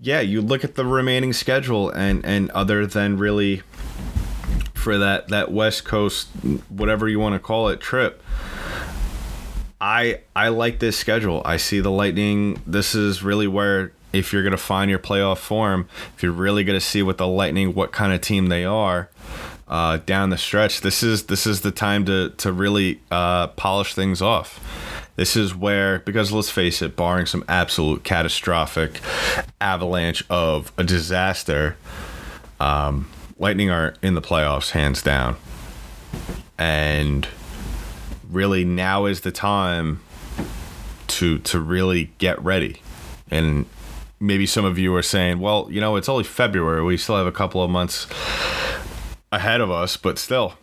yeah, 0.02 0.20
you 0.20 0.42
look 0.42 0.64
at 0.64 0.76
the 0.76 0.86
remaining 0.86 1.32
schedule, 1.32 1.90
and 1.92 2.26
and 2.26 2.50
other 2.52 2.86
than 2.86 3.18
really 3.18 3.62
for 4.74 4.98
that 4.98 5.30
that 5.30 5.52
West 5.52 5.86
Coast, 5.86 6.28
whatever 6.68 7.08
you 7.08 7.20
want 7.20 7.34
to 7.34 7.40
call 7.40 7.70
it, 7.70 7.80
trip. 7.80 8.22
I 9.80 10.22
I 10.36 10.50
like 10.50 10.80
this 10.80 10.98
schedule. 10.98 11.42
I 11.46 11.58
see 11.58 11.80
the 11.80 11.92
Lightning. 11.92 12.62
This 12.66 12.96
is 12.96 13.24
really 13.24 13.48
where 13.48 13.94
if 14.14 14.34
you're 14.34 14.44
gonna 14.44 14.58
find 14.58 14.90
your 14.90 15.00
playoff 15.00 15.38
form, 15.38 15.88
if 16.16 16.24
you're 16.24 16.32
really 16.32 16.64
gonna 16.64 16.82
see 16.82 17.04
what 17.04 17.18
the 17.18 17.28
Lightning, 17.28 17.74
what 17.76 17.92
kind 17.92 18.14
of 18.14 18.22
team 18.22 18.48
they 18.48 18.66
are, 18.66 19.10
uh, 19.72 19.98
down 20.06 20.30
the 20.30 20.38
stretch, 20.38 20.82
this 20.82 21.02
is 21.02 21.24
this 21.24 21.48
is 21.48 21.62
the 21.62 21.72
time 21.72 22.04
to 22.06 22.32
to 22.32 22.52
really 22.52 23.00
uh, 23.10 23.48
polish 23.48 23.96
things 23.96 24.22
off. 24.22 24.60
This 25.16 25.38
is 25.38 25.56
where, 25.56 26.00
because 26.00 26.32
let's 26.32 26.50
face 26.50 26.82
it, 26.82 26.96
barring 26.96 27.26
some 27.26 27.44
absolute 27.48 28.04
catastrophic 28.04 29.00
avalanche 29.62 30.24
of 30.30 30.74
a 30.78 30.84
disaster, 30.84 31.78
um, 32.60 33.10
Lightning 33.40 33.70
are 33.70 33.96
in 34.02 34.14
the 34.14 34.22
playoffs 34.22 34.72
hands 34.72 35.02
down, 35.02 35.38
and 36.58 37.28
really 38.30 38.66
now 38.66 39.06
is 39.06 39.22
the 39.22 39.32
time 39.32 40.02
to 41.08 41.40
to 41.40 41.62
really 41.62 42.12
get 42.18 42.42
ready. 42.44 42.82
And 43.30 43.66
maybe 44.20 44.46
some 44.46 44.66
of 44.66 44.78
you 44.78 44.94
are 44.96 45.02
saying 45.02 45.40
well 45.40 45.68
you 45.72 45.80
know 45.80 45.96
it's 45.96 46.10
only 46.10 46.26
february. 46.26 46.84
We 46.84 46.98
still 46.98 47.16
have 47.16 47.26
a 47.26 47.32
couple 47.32 47.64
of 47.64 47.70
months 47.70 48.06
ahead 49.32 49.62
of 49.62 49.72
us, 49.72 49.98
but 49.98 50.18
still, 50.18 50.54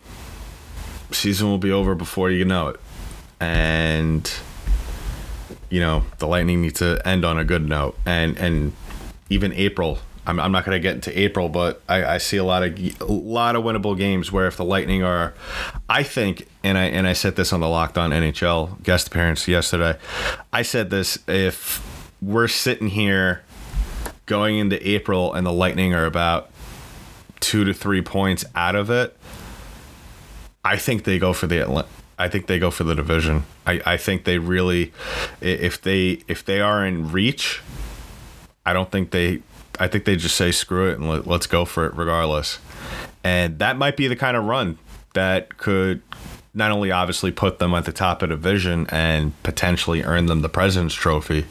season 1.11 1.47
will 1.47 1.57
be 1.57 1.71
over 1.71 1.95
before 1.95 2.29
you 2.29 2.45
know 2.45 2.69
it. 2.69 2.79
And 3.39 4.31
you 5.69 5.79
know, 5.79 6.03
the 6.17 6.27
Lightning 6.27 6.61
need 6.61 6.75
to 6.75 7.01
end 7.05 7.25
on 7.25 7.37
a 7.37 7.43
good 7.43 7.67
note. 7.67 7.97
And 8.05 8.37
and 8.37 8.73
even 9.29 9.53
April, 9.53 9.99
I'm, 10.25 10.39
I'm 10.39 10.51
not 10.51 10.65
going 10.65 10.75
to 10.75 10.79
get 10.79 10.95
into 10.95 11.17
April, 11.17 11.49
but 11.49 11.81
I, 11.87 12.03
I 12.05 12.17
see 12.17 12.37
a 12.37 12.43
lot 12.43 12.63
of 12.63 12.77
a 13.01 13.05
lot 13.05 13.55
of 13.55 13.63
winnable 13.63 13.97
games 13.97 14.31
where 14.31 14.47
if 14.47 14.57
the 14.57 14.65
Lightning 14.65 15.03
are, 15.03 15.33
I 15.87 16.03
think, 16.03 16.47
and 16.63 16.77
I 16.77 16.85
and 16.85 17.07
I 17.07 17.13
said 17.13 17.35
this 17.35 17.53
on 17.53 17.59
the 17.59 17.69
Locked 17.69 17.97
On 17.97 18.11
NHL 18.11 18.83
guest 18.83 19.07
appearance 19.07 19.47
yesterday. 19.47 19.97
I 20.51 20.61
said 20.61 20.89
this 20.89 21.17
if 21.27 21.85
we're 22.21 22.47
sitting 22.47 22.89
here 22.89 23.43
going 24.25 24.57
into 24.57 24.87
April 24.87 25.33
and 25.33 25.45
the 25.47 25.53
Lightning 25.53 25.93
are 25.93 26.05
about 26.05 26.51
two 27.39 27.63
to 27.63 27.73
three 27.73 28.01
points 28.01 28.45
out 28.55 28.75
of 28.75 28.89
it, 28.89 29.15
I 30.63 30.77
think 30.77 31.03
they 31.03 31.19
go 31.19 31.33
for 31.33 31.47
the 31.47 31.85
I 32.17 32.27
think 32.27 32.47
they 32.47 32.59
go 32.59 32.69
for 32.69 32.83
the 32.83 32.95
division. 32.95 33.43
I, 33.65 33.81
I 33.85 33.97
think 33.97 34.25
they 34.25 34.37
really, 34.37 34.91
if 35.39 35.81
they 35.81 36.21
if 36.27 36.43
they 36.43 36.59
are 36.59 36.85
in 36.85 37.11
reach, 37.11 37.61
I 38.65 38.73
don't 38.73 38.91
think 38.91 39.11
they. 39.11 39.41
I 39.81 39.87
think 39.87 40.03
they 40.03 40.17
just 40.17 40.35
say 40.35 40.51
screw 40.51 40.89
it 40.89 40.99
and 40.99 41.09
let, 41.09 41.25
let's 41.25 41.47
go 41.47 41.63
for 41.63 41.85
it 41.85 41.95
regardless. 41.95 42.59
And 43.23 43.59
that 43.59 43.77
might 43.77 43.95
be 43.95 44.09
the 44.09 44.17
kind 44.17 44.35
of 44.35 44.43
run 44.43 44.77
that 45.13 45.57
could 45.57 46.01
not 46.53 46.71
only 46.71 46.91
obviously 46.91 47.31
put 47.31 47.59
them 47.59 47.73
at 47.73 47.85
the 47.85 47.93
top 47.93 48.21
of 48.21 48.27
the 48.27 48.35
division 48.35 48.87
and 48.89 49.41
potentially 49.43 50.03
earn 50.03 50.25
them 50.25 50.41
the 50.41 50.49
President's 50.49 50.93
Trophy, 50.93 51.45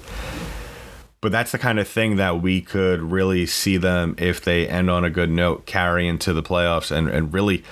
but 1.20 1.33
that's 1.33 1.52
the 1.52 1.59
kind 1.59 1.78
of 1.78 1.88
thing 1.88 2.16
that 2.16 2.40
we 2.40 2.61
could 2.61 3.00
really 3.00 3.46
see 3.46 3.76
them 3.76 4.14
if 4.18 4.42
they 4.42 4.68
end 4.68 4.90
on 4.90 5.04
a 5.04 5.11
good 5.11 5.31
note 5.31 5.66
carry 5.66 6.07
into 6.07 6.33
the 6.33 6.42
playoffs 6.42 6.90
and, 6.90 7.09
and 7.09 7.33
really 7.33 7.64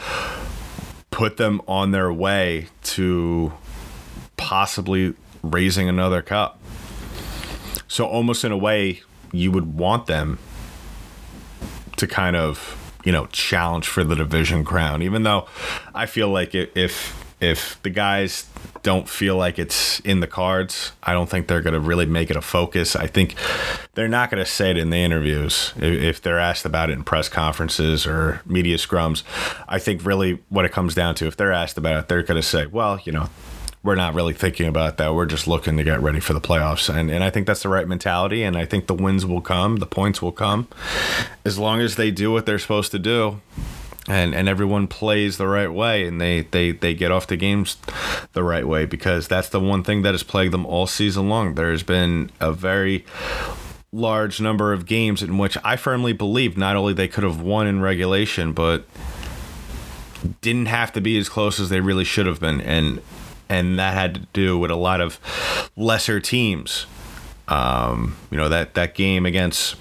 put 1.11 1.37
them 1.37 1.63
on 1.69 1.93
their 1.93 2.13
way 2.13 2.69
to 2.83 3.53
possibly 4.37 5.15
raising 5.43 5.89
another 5.89 6.23
cup. 6.23 6.61
So 7.89 8.05
almost 8.05 8.45
in 8.45 8.53
a 8.53 8.57
way 8.57 9.03
you 9.33 9.53
would 9.53 9.79
want 9.79 10.07
them 10.07 10.39
to 11.97 12.07
kind 12.07 12.37
of, 12.37 13.01
you 13.05 13.13
know, 13.13 13.27
challenge 13.27 13.87
for 13.87 14.03
the 14.03 14.17
division 14.17 14.65
crown 14.65 15.03
even 15.03 15.23
though 15.23 15.47
I 15.95 16.07
feel 16.07 16.29
like 16.29 16.55
if 16.55 17.26
if 17.41 17.81
the 17.83 17.91
guys 17.91 18.47
don't 18.83 19.09
feel 19.09 19.37
like 19.37 19.59
it's 19.59 20.01
in 20.01 20.21
the 20.21 20.27
cards, 20.27 20.93
I 21.03 21.13
don't 21.13 21.29
think 21.29 21.49
they're 21.49 21.61
going 21.61 21.75
to 21.75 21.81
really 21.81 22.07
make 22.07 22.31
it 22.31 22.37
a 22.37 22.41
focus. 22.41 22.97
I 22.97 23.07
think 23.07 23.35
they're 23.95 24.09
not 24.09 24.31
going 24.31 24.43
to 24.43 24.51
say 24.51 24.71
it 24.71 24.79
in 24.79 24.91
the 24.91 24.97
interviews 24.97 25.75
if 25.77 26.23
they're 26.23 26.39
asked 26.39 26.65
about 26.65 26.91
it 26.91 26.95
in 26.95 27.05
press 27.05 27.29
conferences 27.29 28.07
or 28.07 28.41
media 28.47 28.77
scrums. 28.77 29.23
I 29.69 29.79
think 29.79 30.05
really 30.05 30.43
what 30.49 30.65
it 30.65 30.73
comes 30.73 30.95
down 30.95 31.15
to, 31.17 31.27
if 31.27 31.37
they're 31.37 31.53
asked 31.53 31.77
about 31.77 31.99
it, 31.99 32.09
they're 32.09 32.23
going 32.23 32.41
to 32.41 32.47
say, 32.47 32.67
well, 32.67 33.01
you 33.05 33.13
know, 33.13 33.29
we're 33.83 33.95
not 33.95 34.15
really 34.15 34.35
thinking 34.35 34.67
about 34.67 34.97
that. 34.97 35.15
We're 35.15 35.27
just 35.27 35.47
looking 35.47 35.77
to 35.77 35.85
get 35.85 36.01
ready 36.01 36.21
for 36.21 36.33
the 36.33 36.41
playoffs. 36.41 36.93
And, 36.93 37.11
and 37.11 37.23
I 37.23 37.31
think 37.31 37.47
that's 37.47 37.63
the 37.63 37.69
right 37.69 37.87
mentality. 37.87 38.43
And 38.43 38.57
I 38.57 38.65
think 38.65 38.89
the 38.89 38.95
wins 38.95 39.25
will 39.25 39.41
come, 39.41 39.77
the 39.77 39.87
points 39.87 40.21
will 40.21 40.33
come. 40.33 40.69
As 41.45 41.59
long 41.59 41.81
as 41.81 41.95
they 41.95 42.11
do 42.11 42.33
what 42.33 42.47
they're 42.47 42.59
supposed 42.59 42.91
to 42.93 42.99
do, 42.99 43.41
and 44.09 44.35
and 44.35 44.49
everyone 44.49 44.87
plays 44.87 45.37
the 45.37 45.49
right 45.49 45.73
way 45.73 46.07
and 46.07 46.21
they 46.21 46.43
they 46.43 46.73
they 46.73 46.95
get 46.95 47.11
off 47.11 47.27
the 47.27 47.37
games 47.37 47.77
the 48.33 48.43
right 48.43 48.67
way 48.67 48.87
because 48.87 49.27
that's 49.27 49.49
the 49.49 49.61
one 49.61 49.83
thing 49.83 50.03
that 50.03 50.15
has 50.15 50.23
plagued 50.23 50.53
them 50.53 50.67
all 50.67 50.87
season 50.87 51.29
long. 51.29 51.55
There's 51.55 51.83
been 51.83 52.31
a 52.41 52.53
very 52.53 53.05
large 53.93 54.41
number 54.41 54.73
of 54.73 54.85
games 54.87 55.23
in 55.23 55.39
which 55.39 55.57
I 55.65 55.77
firmly 55.77 56.13
believe 56.13 56.57
not 56.57 56.77
only 56.77 56.93
they 56.93 57.09
could 57.09 57.25
have 57.25 57.41
won 57.41 57.67
in 57.67 57.81
regulation 57.81 58.53
but 58.53 58.85
didn't 60.41 60.67
have 60.67 60.93
to 60.93 61.01
be 61.01 61.19
as 61.19 61.29
close 61.29 61.59
as 61.61 61.69
they 61.69 61.81
really 61.81 62.05
should 62.05 62.27
have 62.27 62.41
been. 62.41 62.61
And 62.61 63.01
and 63.49 63.79
that 63.79 63.95
had 63.95 64.15
to 64.15 64.21
do 64.33 64.59
with 64.59 64.71
a 64.71 64.77
lot 64.77 65.01
of 65.01 65.21
lesser 65.77 66.21
teams. 66.21 66.87
Um, 67.49 68.17
you 68.31 68.37
know 68.37 68.49
that 68.49 68.75
that 68.75 68.95
game 68.95 69.25
against 69.25 69.77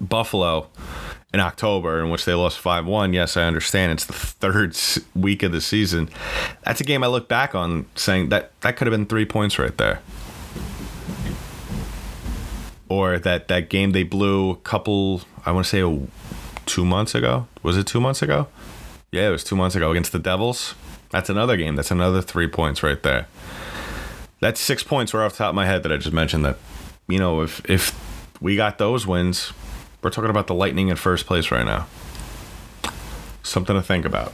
Buffalo 0.00 0.68
in 1.32 1.40
October 1.40 2.00
in 2.00 2.10
which 2.10 2.24
they 2.24 2.34
lost 2.34 2.58
5 2.58 2.86
1. 2.86 3.12
Yes, 3.12 3.36
I 3.36 3.44
understand. 3.44 3.92
It's 3.92 4.04
the 4.04 4.12
third 4.12 4.76
week 5.14 5.42
of 5.42 5.52
the 5.52 5.60
season. 5.60 6.08
That's 6.64 6.80
a 6.80 6.84
game 6.84 7.02
I 7.02 7.06
look 7.06 7.28
back 7.28 7.54
on 7.54 7.86
saying 7.94 8.28
that 8.28 8.58
that 8.60 8.76
could 8.76 8.86
have 8.86 8.92
been 8.92 9.06
three 9.06 9.24
points 9.24 9.58
right 9.58 9.76
there. 9.76 10.00
Or 12.88 13.18
that, 13.18 13.48
that 13.48 13.70
game 13.70 13.92
they 13.92 14.02
blew 14.02 14.50
a 14.50 14.56
couple, 14.56 15.22
I 15.46 15.52
want 15.52 15.64
to 15.64 15.70
say 15.70 15.80
a, 15.80 16.06
two 16.66 16.84
months 16.84 17.14
ago. 17.14 17.46
Was 17.62 17.78
it 17.78 17.86
two 17.86 18.00
months 18.00 18.20
ago? 18.20 18.48
Yeah, 19.10 19.28
it 19.28 19.30
was 19.30 19.44
two 19.44 19.56
months 19.56 19.76
ago 19.76 19.90
against 19.90 20.12
the 20.12 20.18
Devils. 20.18 20.74
That's 21.10 21.30
another 21.30 21.56
game. 21.56 21.76
That's 21.76 21.90
another 21.90 22.20
three 22.20 22.48
points 22.48 22.82
right 22.82 23.02
there. 23.02 23.26
That's 24.40 24.60
six 24.60 24.82
points 24.82 25.14
right 25.14 25.24
off 25.24 25.32
the 25.32 25.38
top 25.38 25.50
of 25.50 25.54
my 25.54 25.66
head 25.66 25.82
that 25.84 25.92
I 25.92 25.96
just 25.96 26.12
mentioned 26.12 26.44
that, 26.44 26.56
you 27.08 27.18
know, 27.18 27.42
if, 27.42 27.64
if 27.70 27.94
we 28.40 28.56
got 28.56 28.78
those 28.78 29.06
wins, 29.06 29.52
we're 30.02 30.10
talking 30.10 30.30
about 30.30 30.46
the 30.46 30.54
Lightning 30.54 30.88
in 30.88 30.96
first 30.96 31.26
place 31.26 31.50
right 31.50 31.64
now. 31.64 31.86
Something 33.42 33.76
to 33.76 33.82
think 33.82 34.04
about. 34.04 34.32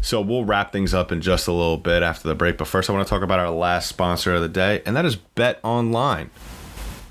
So 0.00 0.20
we'll 0.20 0.44
wrap 0.44 0.72
things 0.72 0.94
up 0.94 1.12
in 1.12 1.20
just 1.20 1.46
a 1.46 1.52
little 1.52 1.76
bit 1.76 2.02
after 2.02 2.28
the 2.28 2.34
break. 2.34 2.58
But 2.58 2.66
first, 2.66 2.90
I 2.90 2.92
want 2.92 3.06
to 3.06 3.10
talk 3.10 3.22
about 3.22 3.38
our 3.38 3.50
last 3.50 3.88
sponsor 3.88 4.34
of 4.34 4.42
the 4.42 4.48
day, 4.48 4.82
and 4.84 4.96
that 4.96 5.04
is 5.04 5.16
Bet 5.16 5.60
Online. 5.62 6.30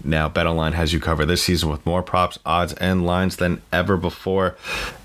Now, 0.03 0.27
Bet 0.29 0.47
Online 0.47 0.73
has 0.73 0.93
you 0.93 0.99
covered 0.99 1.27
this 1.27 1.43
season 1.43 1.69
with 1.69 1.85
more 1.85 2.01
props, 2.01 2.39
odds, 2.45 2.73
and 2.73 3.05
lines 3.05 3.35
than 3.35 3.61
ever 3.71 3.97
before 3.97 4.55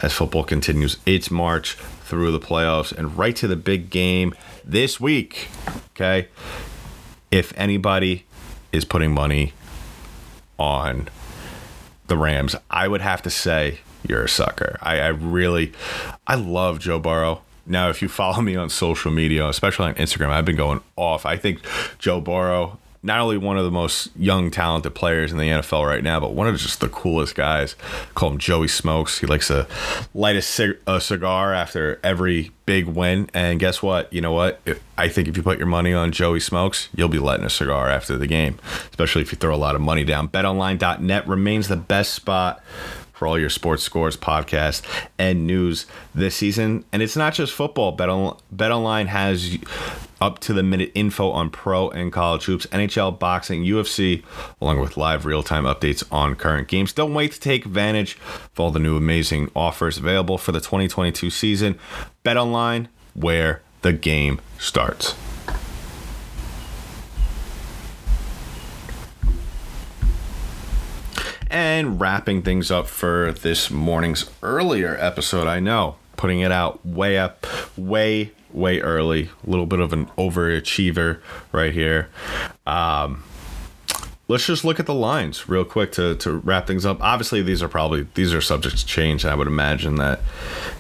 as 0.01 0.12
football 0.12 0.42
continues 0.42 0.96
its 1.05 1.31
march 1.31 1.75
through 1.75 2.31
the 2.31 2.40
playoffs 2.40 2.96
and 2.96 3.18
right 3.18 3.37
to 3.37 3.46
the 3.46 3.57
big 3.57 3.90
game 3.90 4.35
this 4.64 4.99
week. 5.01 5.49
Okay. 5.90 6.29
If 7.31 7.53
anybody 7.57 8.25
is 8.72 8.85
putting 8.85 9.12
money 9.12 9.53
on 10.59 11.09
the 12.07 12.16
Rams, 12.16 12.57
I 12.71 12.88
would 12.88 13.01
have 13.01 13.23
to 13.23 13.31
say 13.31 13.79
you're 14.09 14.25
a 14.25 14.29
sucker. 14.29 14.79
I, 14.81 15.01
I 15.01 15.09
really, 15.09 15.73
I 16.27 16.37
love 16.37 16.79
Joe 16.79 16.99
Burrow. 16.99 17.42
Now, 17.66 17.88
if 17.88 18.01
you 18.03 18.09
follow 18.09 18.40
me 18.42 18.57
on 18.57 18.71
social 18.71 19.11
media, 19.11 19.47
especially 19.49 19.88
on 19.88 19.95
Instagram, 19.95 20.31
I've 20.31 20.45
been 20.45 20.57
going 20.57 20.81
off. 20.97 21.27
I 21.27 21.37
think 21.37 21.61
Joe 21.99 22.21
Burrow 22.21 22.79
not 23.07 23.21
only 23.21 23.38
one 23.38 23.57
of 23.57 23.64
the 23.64 23.71
most 23.71 24.11
young, 24.16 24.51
talented 24.51 24.95
players 24.95 25.31
in 25.31 25.38
the 25.38 25.49
NFL 25.49 25.87
right 25.87 26.03
now, 26.03 26.19
but 26.19 26.35
one 26.35 26.49
of 26.49 26.57
just 26.59 26.81
the 26.81 26.88
coolest 26.88 27.37
guys. 27.37 27.77
Call 28.14 28.33
him 28.33 28.38
Joey 28.38 28.69
Smokes. 28.69 29.21
He 29.21 29.27
likes 29.27 29.47
to 29.47 29.66
light 30.12 30.37
a, 30.37 30.42
cig- 30.42 30.79
a 30.87 31.01
cigar 31.01 31.55
after 31.55 32.01
every 32.03 32.51
big 32.66 32.87
win. 32.87 33.31
And 33.33 33.61
guess 33.61 33.81
what? 33.81 34.12
You 34.12 34.21
know 34.21 34.33
what? 34.33 34.61
I 34.99 35.09
think 35.09 35.29
if 35.29 35.37
you 35.37 35.42
put 35.42 35.59
your 35.59 35.69
money 35.69 35.95
on 35.95 36.11
Joey 36.11 36.40
Smokes, 36.40 36.88
you'll 36.95 37.09
be 37.09 37.21
lighting 37.21 37.47
a 37.47 37.51
cigar 37.51 37.88
after 37.88 38.16
the 38.16 38.27
game, 38.27 38.59
especially 38.90 39.23
if 39.23 39.31
you 39.31 39.38
throw 39.38 39.55
a 39.55 39.57
lot 39.57 39.77
of 39.77 39.81
money 39.81 40.05
down. 40.05 40.29
BetOnline.net 40.29 41.29
remains 41.29 41.69
the 41.69 41.77
best 41.77 42.12
spot 42.12 42.62
for 43.12 43.27
all 43.27 43.38
your 43.38 43.49
sports 43.49 43.83
scores, 43.83 44.16
podcasts, 44.16 44.83
and 45.16 45.47
news 45.47 45.87
this 46.14 46.35
season. 46.35 46.85
And 46.92 47.03
it's 47.03 47.16
not 47.16 47.33
just 47.33 47.53
football. 47.53 47.92
Bet, 47.92 48.11
on, 48.11 48.37
Bet 48.51 48.71
Online 48.71 49.07
has 49.07 49.57
up 50.21 50.39
to 50.41 50.53
the 50.53 50.63
minute 50.63 50.91
info 50.95 51.31
on 51.31 51.51
pro 51.51 51.91
and 51.91 52.13
college 52.13 52.45
hoops, 52.45 52.67
NHL, 52.67 53.19
boxing, 53.19 53.65
UFC, 53.65 54.23
along 54.61 54.81
with 54.81 54.97
live 54.97 55.27
real 55.27 55.43
time 55.43 55.65
updates 55.65 56.03
on 56.11 56.35
current 56.35 56.69
games. 56.69 56.93
Don't 56.93 57.15
wait 57.15 57.33
to 57.33 57.41
take 57.41 57.67
advantage 57.67 58.17
of 58.53 58.61
all 58.61 58.71
the 58.71 58.79
new 58.79 58.97
amazing 58.97 59.51
offers 59.55 59.99
available 59.99 60.39
for 60.39 60.53
the 60.53 60.61
2022 60.61 61.31
season. 61.31 61.79
Bet 62.23 62.37
Online, 62.37 62.89
where 63.15 63.63
the 63.83 63.93
game 63.93 64.41
starts. 64.59 65.15
And 71.49 72.01
wrapping 72.01 72.43
things 72.43 72.71
up 72.71 72.87
for 72.87 73.33
this 73.33 73.71
morning's 73.71 74.29
earlier 74.43 74.97
episode, 74.99 75.47
I 75.47 75.61
know, 75.61 75.97
putting 76.17 76.41
it 76.41 76.51
out 76.51 76.85
way 76.85 77.19
up, 77.19 77.47
way, 77.77 78.33
way 78.57 78.81
early. 78.81 79.31
A 79.47 79.51
little 79.51 79.66
bit 79.66 79.81
of 79.81 79.92
an 79.92 80.07
overachiever 80.19 81.21
right 81.53 81.73
here. 81.73 82.09
Um, 82.66 83.23
let's 84.29 84.47
just 84.47 84.64
look 84.64 84.81
at 84.81 84.87
the 84.87 84.95
lines 84.95 85.49
real 85.49 85.64
quick 85.64 85.92
to, 85.92 86.16
to 86.16 86.33
wrap 86.33 86.66
things 86.66 86.85
up. 86.85 87.01
Obviously, 87.01 87.42
these 87.42 87.62
are 87.62 87.69
probably 87.69 88.07
these 88.14 88.35
are 88.35 88.40
subject 88.40 88.79
to 88.79 88.87
change. 88.87 89.25
I 89.25 89.35
would 89.35 89.47
imagine 89.47 89.97
that, 89.97 90.21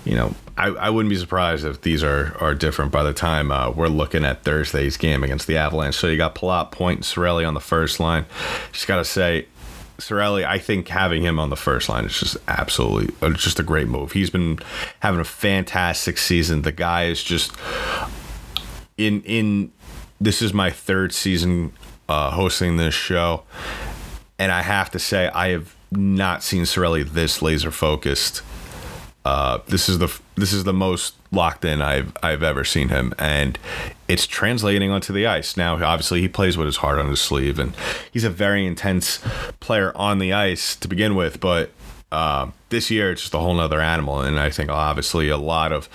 you 0.04 0.14
know, 0.14 0.34
I, 0.56 0.68
I 0.68 0.90
wouldn't 0.90 1.10
be 1.10 1.16
surprised 1.16 1.64
if 1.64 1.82
these 1.82 2.02
are 2.02 2.36
are 2.40 2.54
different 2.54 2.90
by 2.90 3.02
the 3.02 3.12
time 3.12 3.52
uh, 3.52 3.70
we're 3.70 3.88
looking 3.88 4.24
at 4.24 4.42
Thursday's 4.42 4.96
game 4.96 5.22
against 5.22 5.46
the 5.46 5.58
Avalanche. 5.58 5.94
So 5.94 6.06
you 6.06 6.16
got 6.16 6.34
Palat, 6.34 6.72
Point, 6.72 6.98
and 6.98 7.04
Cirelli 7.04 7.46
on 7.46 7.54
the 7.54 7.60
first 7.60 8.00
line. 8.00 8.24
Just 8.72 8.86
got 8.86 8.96
to 8.96 9.04
say, 9.04 9.46
Cirelli, 9.98 10.44
I 10.44 10.58
think 10.58 10.88
having 10.88 11.22
him 11.22 11.38
on 11.38 11.50
the 11.50 11.56
first 11.56 11.88
line 11.88 12.04
is 12.04 12.18
just 12.18 12.36
absolutely 12.48 13.14
uh, 13.22 13.30
just 13.30 13.58
a 13.58 13.62
great 13.62 13.88
move. 13.88 14.12
He's 14.12 14.30
been 14.30 14.58
having 15.00 15.20
a 15.20 15.24
fantastic 15.24 16.18
season. 16.18 16.62
The 16.62 16.72
guy 16.72 17.04
is 17.06 17.22
just 17.22 17.52
in 18.96 19.22
in. 19.22 19.72
This 20.18 20.40
is 20.40 20.54
my 20.54 20.70
third 20.70 21.12
season 21.12 21.72
uh, 22.08 22.30
hosting 22.30 22.76
this 22.78 22.94
show, 22.94 23.42
and 24.38 24.50
I 24.50 24.62
have 24.62 24.90
to 24.92 24.98
say 24.98 25.28
I 25.28 25.48
have 25.48 25.74
not 25.90 26.42
seen 26.42 26.62
Cirelli 26.62 27.08
this 27.08 27.42
laser 27.42 27.70
focused. 27.70 28.42
Uh, 29.26 29.58
this 29.66 29.88
is 29.88 29.98
the 29.98 30.20
this 30.36 30.52
is 30.52 30.62
the 30.62 30.72
most 30.72 31.16
locked 31.32 31.64
in 31.64 31.82
I've 31.82 32.16
I've 32.22 32.44
ever 32.44 32.62
seen 32.62 32.90
him, 32.90 33.12
and 33.18 33.58
it's 34.06 34.24
translating 34.24 34.92
onto 34.92 35.12
the 35.12 35.26
ice. 35.26 35.56
Now, 35.56 35.74
obviously, 35.84 36.20
he 36.20 36.28
plays 36.28 36.56
with 36.56 36.66
his 36.66 36.76
heart 36.76 37.00
on 37.00 37.08
his 37.08 37.20
sleeve, 37.20 37.58
and 37.58 37.74
he's 38.12 38.22
a 38.22 38.30
very 38.30 38.64
intense 38.64 39.18
player 39.58 39.90
on 39.96 40.20
the 40.20 40.32
ice 40.32 40.76
to 40.76 40.86
begin 40.86 41.16
with. 41.16 41.40
But 41.40 41.72
uh, 42.12 42.52
this 42.68 42.88
year, 42.88 43.10
it's 43.10 43.22
just 43.22 43.34
a 43.34 43.38
whole 43.38 43.54
nother 43.54 43.80
animal, 43.80 44.20
and 44.20 44.38
I 44.38 44.48
think 44.48 44.70
obviously 44.70 45.28
a 45.28 45.36
lot 45.36 45.72
of 45.72 45.88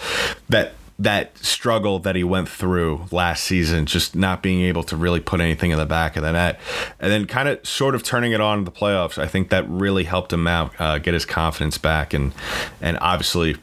that 0.50 0.74
that 1.02 1.36
struggle 1.40 1.98
that 2.00 2.16
he 2.16 2.24
went 2.24 2.48
through 2.48 3.06
last 3.12 3.44
season, 3.44 3.88
just 3.88 4.16
not 4.16 4.44
being 4.44 4.62
able 4.62 4.84
to 4.84 4.96
really 4.96 5.20
put 5.20 5.42
anything 5.42 5.72
in 5.72 5.80
the 5.80 5.86
back 5.86 6.16
of 6.16 6.22
the 6.22 6.32
net, 6.32 6.60
and 7.00 7.12
then 7.12 7.26
kind 7.26 7.50
of 7.50 7.66
sort 7.66 7.96
of 7.96 8.04
turning 8.04 8.34
it 8.34 8.42
on 8.42 8.60
in 8.60 8.66
the 8.66 8.72
playoffs. 8.72 9.18
I 9.18 9.28
think 9.28 9.50
that 9.50 9.68
really 9.68 10.04
helped 10.04 10.32
him 10.32 10.48
out, 10.48 10.80
uh, 10.80 11.00
get 11.00 11.16
his 11.16 11.26
confidence 11.26 11.80
back, 11.80 12.14
and 12.14 12.34
and 12.82 13.00
obviously 13.02 13.56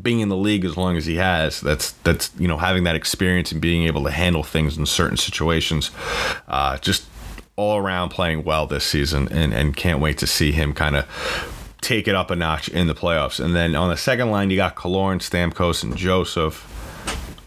being 0.00 0.20
in 0.20 0.30
the 0.30 0.36
league 0.36 0.64
as 0.64 0.76
long 0.76 0.96
as 0.96 1.04
he 1.04 1.16
has, 1.16 1.60
that's 1.60 1.92
that's 2.02 2.30
you 2.38 2.48
know 2.48 2.56
having 2.56 2.84
that 2.84 2.96
experience 2.96 3.52
and 3.52 3.60
being 3.60 3.82
able 3.82 4.04
to 4.04 4.10
handle 4.10 4.42
things 4.42 4.78
in 4.78 4.86
certain 4.86 5.18
situations, 5.18 5.90
uh, 6.48 6.78
just 6.78 7.04
all 7.56 7.76
around 7.76 8.08
playing 8.08 8.42
well 8.42 8.66
this 8.66 8.84
season, 8.84 9.28
and 9.30 9.52
and 9.52 9.76
can't 9.76 10.00
wait 10.00 10.16
to 10.16 10.26
see 10.26 10.52
him 10.52 10.72
kind 10.72 10.96
of 10.96 11.04
take 11.80 12.08
it 12.08 12.14
up 12.14 12.30
a 12.30 12.36
notch 12.36 12.68
in 12.68 12.86
the 12.86 12.94
playoffs. 12.94 13.42
And 13.42 13.54
then 13.54 13.74
on 13.74 13.88
the 13.90 13.96
second 13.96 14.30
line, 14.30 14.50
you 14.50 14.56
got 14.56 14.76
Killorn, 14.76 15.18
Stamkos, 15.20 15.82
and 15.82 15.96
Joseph. 15.96 16.74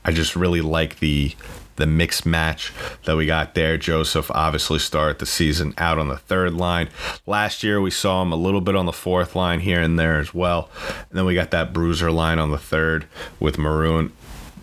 I 0.03 0.11
just 0.11 0.35
really 0.35 0.61
like 0.61 0.99
the 0.99 1.35
the 1.77 1.87
mixed 1.87 2.25
match 2.25 2.71
that 3.05 3.15
we 3.15 3.25
got 3.25 3.55
there. 3.55 3.75
Joseph 3.75 4.29
obviously 4.31 4.77
started 4.77 5.17
the 5.17 5.25
season 5.25 5.73
out 5.77 5.97
on 5.97 6.09
the 6.09 6.17
third 6.17 6.53
line. 6.53 6.89
Last 7.25 7.63
year 7.63 7.81
we 7.81 7.89
saw 7.89 8.21
him 8.21 8.31
a 8.31 8.35
little 8.35 8.61
bit 8.61 8.75
on 8.75 8.85
the 8.85 8.93
fourth 8.93 9.35
line 9.35 9.61
here 9.61 9.81
and 9.81 9.97
there 9.97 10.19
as 10.19 10.31
well. 10.33 10.69
And 11.09 11.17
then 11.17 11.25
we 11.25 11.33
got 11.33 11.49
that 11.51 11.73
bruiser 11.73 12.11
line 12.11 12.37
on 12.37 12.51
the 12.51 12.59
third 12.59 13.07
with 13.39 13.57
Maroon, 13.57 14.11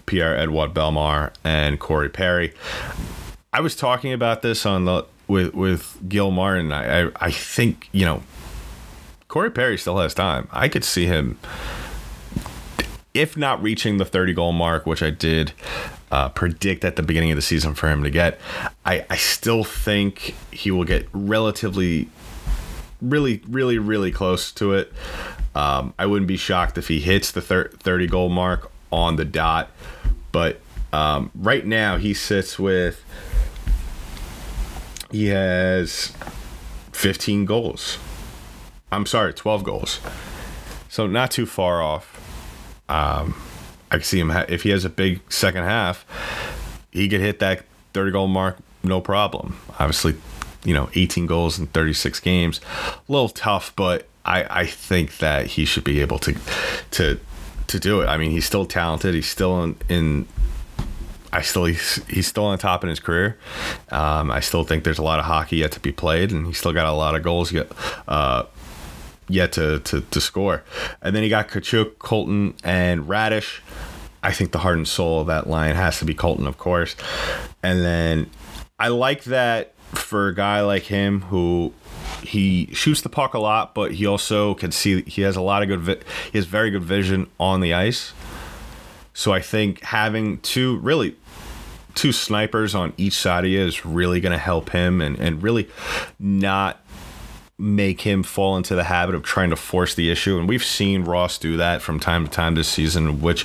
Pierre 0.07 0.37
Edouard 0.37 0.75
Bellemare, 0.75 1.33
and 1.43 1.81
Corey 1.81 2.09
Perry. 2.09 2.53
I 3.53 3.63
was 3.63 3.75
talking 3.75 4.13
about 4.13 4.43
this 4.43 4.65
on 4.65 4.85
the 4.85 5.05
with 5.27 5.55
with 5.55 5.99
Gil 6.09 6.31
Martin. 6.31 6.73
I, 6.73 7.07
I, 7.07 7.11
I 7.21 7.31
think 7.31 7.89
you 7.93 8.05
know 8.05 8.23
Corey 9.29 9.51
Perry 9.51 9.77
still 9.77 9.99
has 9.99 10.15
time. 10.15 10.49
I 10.51 10.69
could 10.69 10.85
see 10.85 11.07
him 11.07 11.39
if 13.15 13.37
not 13.37 13.61
reaching 13.63 13.99
the 13.99 14.05
30 14.05 14.33
goal 14.35 14.53
mark, 14.53 14.87
which 14.87 15.03
I 15.03 15.11
did 15.11 15.53
uh, 16.11 16.29
predict 16.29 16.85
at 16.85 16.97
the 16.97 17.03
beginning 17.03 17.33
of 17.33 17.37
the 17.37 17.43
season 17.43 17.75
for 17.75 17.89
him 17.89 18.03
to 18.05 18.11
get, 18.11 18.39
I, 18.85 19.05
I 19.11 19.17
still 19.17 19.65
think 19.65 20.35
he 20.53 20.71
will 20.71 20.85
get 20.85 21.09
relatively, 21.13 22.09
really, 23.03 23.43
really, 23.49 23.79
really 23.79 24.13
close 24.13 24.53
to 24.53 24.75
it. 24.75 24.93
Um, 25.55 25.95
I 25.99 26.07
wouldn't 26.07 26.29
be 26.29 26.37
shocked 26.37 26.79
if 26.79 26.89
he 26.89 27.01
hits 27.01 27.33
the 27.33 27.41
30 27.41 28.07
goal 28.07 28.29
mark 28.29 28.71
on 28.93 29.17
the 29.17 29.25
dot. 29.25 29.71
But 30.31 30.61
um, 30.93 31.31
right 31.35 31.67
now, 31.67 31.97
he 31.97 32.15
sits 32.15 32.59
with, 32.59 33.05
he 35.11 35.27
has 35.27 36.13
15 36.93 37.47
goals. 37.47 37.99
I'm 38.91 39.07
sorry, 39.07 39.33
12 39.35 39.65
goals. 39.65 40.01
So 40.89 41.07
not 41.07 41.31
too 41.31 41.47
far 41.47 41.83
off. 41.83 42.15
Um, 42.89 43.35
I 43.91 43.97
can 43.97 44.05
see 44.05 44.19
him 44.19 44.31
ha- 44.31 44.47
if 44.49 44.63
he 44.63 44.71
has 44.71 44.85
a 44.85 44.91
big 44.91 45.21
second 45.31 45.65
half, 45.65 46.07
he 46.91 47.09
could 47.09 47.21
hit 47.21 47.39
that 47.41 47.65
30 47.93 48.13
goal 48.13 48.27
mark 48.29 48.57
no 48.83 49.01
problem. 49.01 49.59
Obviously, 49.79 50.15
you 50.65 50.75
know, 50.75 50.89
18 50.95 51.27
goals 51.27 51.59
in 51.59 51.67
36 51.69 52.21
games, 52.21 52.61
a 52.87 53.13
little 53.13 53.29
tough, 53.29 53.75
but 53.77 54.07
I 54.25 54.63
I 54.63 54.67
think 54.67 55.19
that 55.19 55.47
he 55.47 55.65
should 55.65 55.85
be 55.85 56.01
able 56.01 56.19
to 56.21 56.35
to 56.93 57.21
to 57.69 57.79
do 57.79 58.01
it. 58.01 58.07
I 58.07 58.17
mean, 58.17 58.31
he's 58.31 58.47
still 58.47 58.67
talented. 58.67 59.15
He's 59.15 59.29
still 59.29 59.63
in, 59.63 59.77
in 59.89 60.29
I 61.33 61.43
still 61.43 61.67
he's, 61.67 62.03
he's 62.09 62.27
still 62.27 62.47
on 62.47 62.59
top 62.59 62.83
in 62.83 62.89
his 62.89 63.01
career. 63.01 63.39
Um, 63.91 64.31
I 64.31 64.41
still 64.41 64.65
think 64.65 64.85
there's 64.85 64.99
a 64.99 65.03
lot 65.03 65.19
of 65.19 65.27
hockey 65.27 65.59
yet 65.59 65.73
to 65.73 65.81
be 65.81 65.93
played, 65.93 66.33
and 66.33 66.47
he's 66.47 66.59
still 66.59 66.73
got 66.73 66.87
a 66.87 66.93
lot 66.93 67.15
of 67.15 67.23
goals 67.23 67.53
yet. 67.53 67.71
Uh, 68.07 68.45
yet 69.29 69.53
to, 69.53 69.81
to, 69.81 70.01
to 70.01 70.21
score. 70.21 70.63
And 71.03 71.15
then 71.15 71.23
he 71.23 71.29
got 71.29 71.49
Katchouk, 71.49 71.99
Colton, 71.99 72.55
and 72.65 73.05
Raddysh. 73.05 73.61
I 74.23 74.33
think 74.33 74.53
the 74.53 74.59
heart 74.59 74.77
and 74.77 74.89
soul 74.89 75.21
of 75.21 75.29
that 75.29 75.47
line 75.47 75.75
has 75.77 75.99
to 76.01 76.05
be 76.05 76.15
Colton, 76.15 76.47
of 76.47 76.59
course. 76.59 76.97
And 77.63 77.81
then 77.81 78.31
I 78.79 78.89
like 78.89 79.25
that 79.25 79.75
for 79.95 80.29
a 80.29 80.35
guy 80.35 80.61
like 80.61 80.85
him 80.85 81.23
who 81.23 81.73
he 82.23 82.69
shoots 82.73 83.01
the 83.01 83.09
puck 83.09 83.35
a 83.35 83.39
lot, 83.39 83.75
but 83.75 83.93
he 83.93 84.07
also 84.07 84.55
can 84.55 84.73
see 84.73 85.03
he 85.03 85.23
has 85.23 85.37
a 85.37 85.41
lot 85.41 85.63
of 85.63 85.69
good 85.69 85.81
vi- 85.81 86.01
he 86.31 86.39
has 86.39 86.47
very 86.47 86.71
good 86.71 86.83
vision 86.83 87.29
on 87.39 87.61
the 87.61 87.75
ice. 87.75 88.13
So 89.15 89.33
I 89.33 89.41
think 89.41 89.83
having 89.83 90.39
two 90.39 90.79
really 90.79 91.17
two 91.95 92.13
snipers 92.13 92.75
on 92.75 92.93
each 92.97 93.15
side 93.15 93.45
of 93.45 93.51
you 93.51 93.61
is 93.61 93.85
really 93.85 94.21
going 94.21 94.33
to 94.33 94.39
help 94.39 94.71
him 94.71 95.01
and 95.01 95.19
and 95.19 95.43
really 95.43 95.69
not 96.19 96.81
make 97.59 98.03
him 98.03 98.23
fall 98.23 98.57
into 98.57 98.75
the 98.75 98.85
habit 98.85 99.15
of 99.15 99.23
trying 99.23 99.51
to 99.51 99.57
force 99.57 99.95
the 99.95 100.11
issue. 100.11 100.39
And 100.39 100.49
we've 100.49 100.65
seen 100.65 101.05
Ross 101.05 101.39
do 101.39 101.57
that 101.57 101.83
from 101.83 101.99
time 101.99 102.25
to 102.25 102.31
time 102.31 102.55
this 102.55 102.69
season, 102.69 103.21
which 103.21 103.45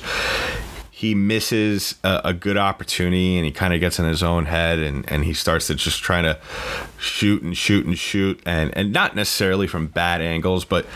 he 0.90 1.14
misses 1.14 1.96
a, 2.04 2.20
a 2.26 2.32
good 2.32 2.56
opportunity 2.56 3.36
and 3.36 3.44
he 3.44 3.50
kind 3.50 3.74
of 3.74 3.80
gets 3.80 3.98
in 3.98 4.06
his 4.06 4.22
own 4.22 4.46
head 4.46 4.78
and, 4.78 5.10
and 5.10 5.24
he 5.24 5.34
starts 5.34 5.66
to 5.66 5.74
just 5.74 6.02
trying 6.02 6.22
to 6.22 6.38
shoot 6.98 7.42
and 7.42 7.56
shoot 7.56 7.84
and 7.84 7.98
shoot 7.98 8.40
and, 8.46 8.74
and 8.76 8.92
not 8.92 9.16
necessarily 9.16 9.66
from 9.66 9.88
bad 9.88 10.20
angles, 10.20 10.64
but 10.64 10.86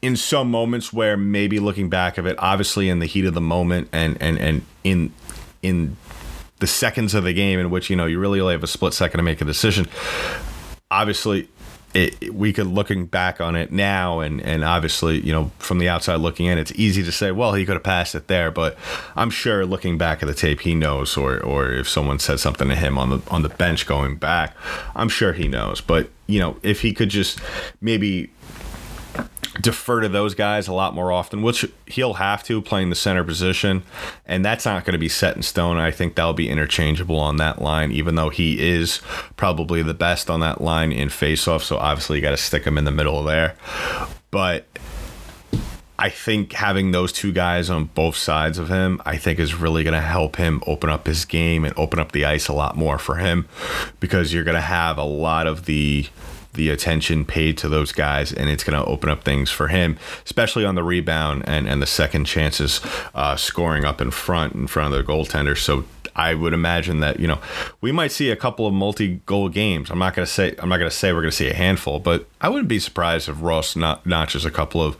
in 0.00 0.16
some 0.16 0.48
moments 0.50 0.92
where 0.92 1.16
maybe 1.16 1.58
looking 1.58 1.88
back 1.88 2.18
of 2.18 2.26
it, 2.26 2.36
obviously 2.38 2.88
in 2.88 3.00
the 3.00 3.06
heat 3.06 3.24
of 3.24 3.34
the 3.34 3.40
moment 3.40 3.88
and, 3.92 4.16
and, 4.20 4.38
and 4.38 4.62
in 4.84 5.12
in 5.62 5.96
the 6.60 6.66
seconds 6.66 7.14
of 7.14 7.24
the 7.24 7.32
game 7.32 7.58
in 7.58 7.70
which, 7.70 7.90
you 7.90 7.96
know, 7.96 8.06
you 8.06 8.20
really 8.20 8.38
only 8.38 8.52
have 8.52 8.62
a 8.62 8.68
split 8.68 8.94
second 8.94 9.18
to 9.18 9.22
make 9.24 9.40
a 9.40 9.44
decision. 9.44 9.86
Obviously, 10.90 11.48
it, 11.94 12.34
we 12.34 12.52
could 12.52 12.66
looking 12.66 13.06
back 13.06 13.40
on 13.40 13.54
it 13.54 13.70
now 13.72 14.20
and 14.20 14.40
and 14.42 14.64
obviously 14.64 15.20
you 15.20 15.32
know 15.32 15.50
from 15.58 15.78
the 15.78 15.88
outside 15.88 16.16
looking 16.16 16.46
in 16.46 16.58
it's 16.58 16.72
easy 16.72 17.02
to 17.02 17.12
say 17.12 17.30
well 17.30 17.54
he 17.54 17.64
could 17.64 17.74
have 17.74 17.84
passed 17.84 18.14
it 18.14 18.26
there 18.26 18.50
but 18.50 18.76
i'm 19.14 19.30
sure 19.30 19.64
looking 19.64 19.96
back 19.96 20.22
at 20.22 20.26
the 20.26 20.34
tape 20.34 20.60
he 20.60 20.74
knows 20.74 21.16
or 21.16 21.40
or 21.40 21.70
if 21.70 21.88
someone 21.88 22.18
said 22.18 22.40
something 22.40 22.68
to 22.68 22.74
him 22.74 22.98
on 22.98 23.10
the 23.10 23.22
on 23.30 23.42
the 23.42 23.48
bench 23.48 23.86
going 23.86 24.16
back 24.16 24.56
i'm 24.96 25.08
sure 25.08 25.32
he 25.32 25.48
knows. 25.48 25.80
But 25.80 26.10
you 26.26 26.40
know 26.40 26.56
if 26.62 26.80
he 26.80 26.92
could 26.92 27.08
just 27.08 27.40
maybe 27.80 28.30
defer 29.60 30.00
to 30.00 30.08
those 30.08 30.34
guys 30.34 30.68
a 30.68 30.72
lot 30.72 30.94
more 30.94 31.12
often, 31.12 31.42
which 31.42 31.64
he'll 31.86 32.14
have 32.14 32.42
to 32.44 32.60
playing 32.60 32.90
the 32.90 32.96
center 32.96 33.24
position. 33.24 33.82
And 34.26 34.44
that's 34.44 34.64
not 34.64 34.84
going 34.84 34.92
to 34.92 34.98
be 34.98 35.08
set 35.08 35.36
in 35.36 35.42
stone. 35.42 35.76
I 35.76 35.90
think 35.90 36.14
that'll 36.14 36.32
be 36.32 36.48
interchangeable 36.48 37.18
on 37.18 37.36
that 37.36 37.62
line, 37.62 37.92
even 37.92 38.14
though 38.14 38.30
he 38.30 38.60
is 38.60 39.00
probably 39.36 39.82
the 39.82 39.94
best 39.94 40.28
on 40.30 40.40
that 40.40 40.60
line 40.60 40.92
in 40.92 41.08
faceoff. 41.08 41.62
So 41.62 41.76
obviously, 41.76 42.18
you 42.18 42.22
got 42.22 42.30
to 42.30 42.36
stick 42.36 42.64
him 42.64 42.78
in 42.78 42.84
the 42.84 42.90
middle 42.90 43.22
there. 43.22 43.56
But 44.30 44.66
I 45.98 46.10
think 46.10 46.52
having 46.52 46.90
those 46.90 47.12
two 47.12 47.32
guys 47.32 47.70
on 47.70 47.84
both 47.84 48.16
sides 48.16 48.58
of 48.58 48.68
him, 48.68 49.00
I 49.06 49.16
think 49.16 49.38
is 49.38 49.54
really 49.54 49.84
going 49.84 49.94
to 49.94 50.00
help 50.00 50.36
him 50.36 50.62
open 50.66 50.90
up 50.90 51.06
his 51.06 51.24
game 51.24 51.64
and 51.64 51.72
open 51.78 52.00
up 52.00 52.12
the 52.12 52.24
ice 52.24 52.48
a 52.48 52.52
lot 52.52 52.76
more 52.76 52.98
for 52.98 53.16
him 53.16 53.46
because 54.00 54.34
you're 54.34 54.44
going 54.44 54.56
to 54.56 54.60
have 54.60 54.98
a 54.98 55.04
lot 55.04 55.46
of 55.46 55.66
the 55.66 56.08
the 56.54 56.70
attention 56.70 57.24
paid 57.24 57.58
to 57.58 57.68
those 57.68 57.92
guys, 57.92 58.32
and 58.32 58.48
it's 58.48 58.64
going 58.64 58.80
to 58.80 58.88
open 58.88 59.10
up 59.10 59.24
things 59.24 59.50
for 59.50 59.68
him, 59.68 59.96
especially 60.24 60.64
on 60.64 60.74
the 60.74 60.82
rebound 60.82 61.44
and, 61.46 61.68
and 61.68 61.82
the 61.82 61.86
second 61.86 62.24
chances 62.24 62.80
uh, 63.14 63.36
scoring 63.36 63.84
up 63.84 64.00
in 64.00 64.10
front, 64.10 64.54
in 64.54 64.66
front 64.66 64.94
of 64.94 64.98
the 64.98 65.12
goaltender. 65.12 65.56
So 65.56 65.84
I 66.16 66.34
would 66.34 66.52
imagine 66.52 67.00
that 67.00 67.18
you 67.18 67.26
know 67.26 67.40
we 67.80 67.92
might 67.92 68.12
see 68.12 68.30
a 68.30 68.36
couple 68.36 68.66
of 68.66 68.72
multi-goal 68.72 69.48
games. 69.48 69.90
I'm 69.90 69.98
not 69.98 70.14
going 70.14 70.26
to 70.26 70.32
say 70.32 70.54
I'm 70.58 70.68
not 70.68 70.78
going 70.78 70.90
to 70.90 70.96
say 70.96 71.12
we're 71.12 71.22
going 71.22 71.30
to 71.30 71.36
see 71.36 71.50
a 71.50 71.54
handful, 71.54 71.98
but 71.98 72.26
I 72.40 72.48
wouldn't 72.48 72.68
be 72.68 72.78
surprised 72.78 73.28
if 73.28 73.42
Ross 73.42 73.76
not, 73.76 74.06
notches 74.06 74.44
a 74.44 74.50
couple 74.50 74.82
of 74.82 74.96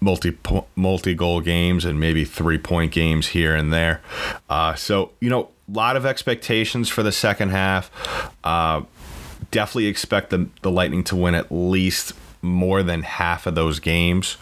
multi 0.00 0.36
multi 0.76 1.14
goal 1.14 1.40
games 1.40 1.84
and 1.84 1.98
maybe 2.00 2.24
three 2.24 2.58
point 2.58 2.92
games 2.92 3.28
here 3.28 3.54
and 3.54 3.72
there. 3.72 4.02
Uh, 4.50 4.74
so 4.74 5.12
you 5.20 5.30
know, 5.30 5.50
a 5.68 5.72
lot 5.72 5.96
of 5.96 6.04
expectations 6.04 6.88
for 6.88 7.02
the 7.02 7.12
second 7.12 7.50
half. 7.50 7.90
Uh, 8.42 8.82
definitely 9.54 9.86
expect 9.86 10.30
the, 10.30 10.48
the 10.62 10.70
Lightning 10.70 11.04
to 11.04 11.14
win 11.14 11.36
at 11.36 11.46
least 11.50 12.12
more 12.42 12.82
than 12.82 13.02
half 13.02 13.46
of 13.46 13.54
those 13.54 13.78
games. 13.78 14.36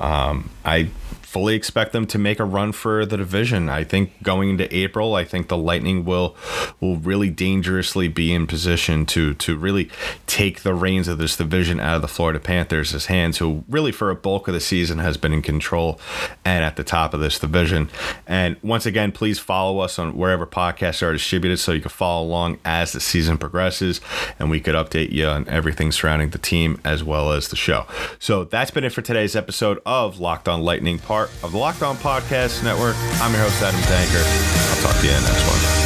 Um, 0.00 0.50
I 0.64 0.90
fully 1.30 1.54
expect 1.54 1.92
them 1.92 2.06
to 2.08 2.18
make 2.18 2.40
a 2.40 2.44
run 2.44 2.72
for 2.72 3.06
the 3.06 3.16
division. 3.16 3.68
I 3.68 3.84
think 3.84 4.20
going 4.20 4.50
into 4.50 4.74
April, 4.76 5.14
I 5.14 5.24
think 5.24 5.46
the 5.46 5.56
Lightning 5.56 6.04
will 6.04 6.36
will 6.80 6.96
really 6.96 7.30
dangerously 7.30 8.08
be 8.08 8.32
in 8.32 8.48
position 8.48 9.06
to 9.06 9.34
to 9.34 9.56
really 9.56 9.88
take 10.26 10.62
the 10.62 10.74
reins 10.74 11.06
of 11.06 11.18
this 11.18 11.36
division 11.36 11.78
out 11.78 11.94
of 11.94 12.02
the 12.02 12.08
Florida 12.08 12.40
Panthers' 12.40 13.06
hands, 13.06 13.38
who 13.38 13.62
really 13.68 13.92
for 13.92 14.10
a 14.10 14.16
bulk 14.16 14.48
of 14.48 14.54
the 14.54 14.60
season 14.60 14.98
has 14.98 15.16
been 15.16 15.32
in 15.32 15.40
control 15.40 16.00
and 16.44 16.64
at 16.64 16.74
the 16.74 16.82
top 16.82 17.14
of 17.14 17.20
this 17.20 17.38
division. 17.38 17.88
And 18.26 18.56
once 18.60 18.84
again, 18.84 19.12
please 19.12 19.38
follow 19.38 19.78
us 19.78 20.00
on 20.00 20.16
wherever 20.16 20.46
podcasts 20.46 21.00
are 21.00 21.12
distributed 21.12 21.58
so 21.58 21.70
you 21.70 21.80
can 21.80 21.90
follow 21.90 22.26
along 22.26 22.58
as 22.64 22.90
the 22.90 23.00
season 23.00 23.38
progresses 23.38 24.00
and 24.40 24.50
we 24.50 24.60
could 24.60 24.74
update 24.74 25.12
you 25.12 25.26
on 25.26 25.46
everything 25.48 25.92
surrounding 25.92 26.30
the 26.30 26.38
team 26.38 26.80
as 26.84 27.04
well 27.04 27.30
as 27.30 27.48
the 27.48 27.56
show. 27.56 27.86
So 28.18 28.42
that's 28.42 28.72
been 28.72 28.82
it 28.82 28.92
for 28.92 29.02
today's 29.02 29.36
episode 29.36 29.80
of 29.86 30.18
Locked 30.18 30.48
On 30.48 30.62
Lightning 30.62 30.98
part 31.20 31.44
of 31.44 31.52
the 31.52 31.58
Locked 31.58 31.82
On 31.82 31.96
Podcast 31.96 32.64
Network. 32.64 32.96
I'm 33.20 33.32
your 33.32 33.42
host, 33.42 33.60
Adam 33.62 33.80
Danker. 33.80 34.24
I'll 34.70 34.82
talk 34.82 35.00
to 35.00 35.06
you 35.06 35.12
in 35.12 35.22
the 35.22 35.28
next 35.28 35.46
one. 35.46 35.79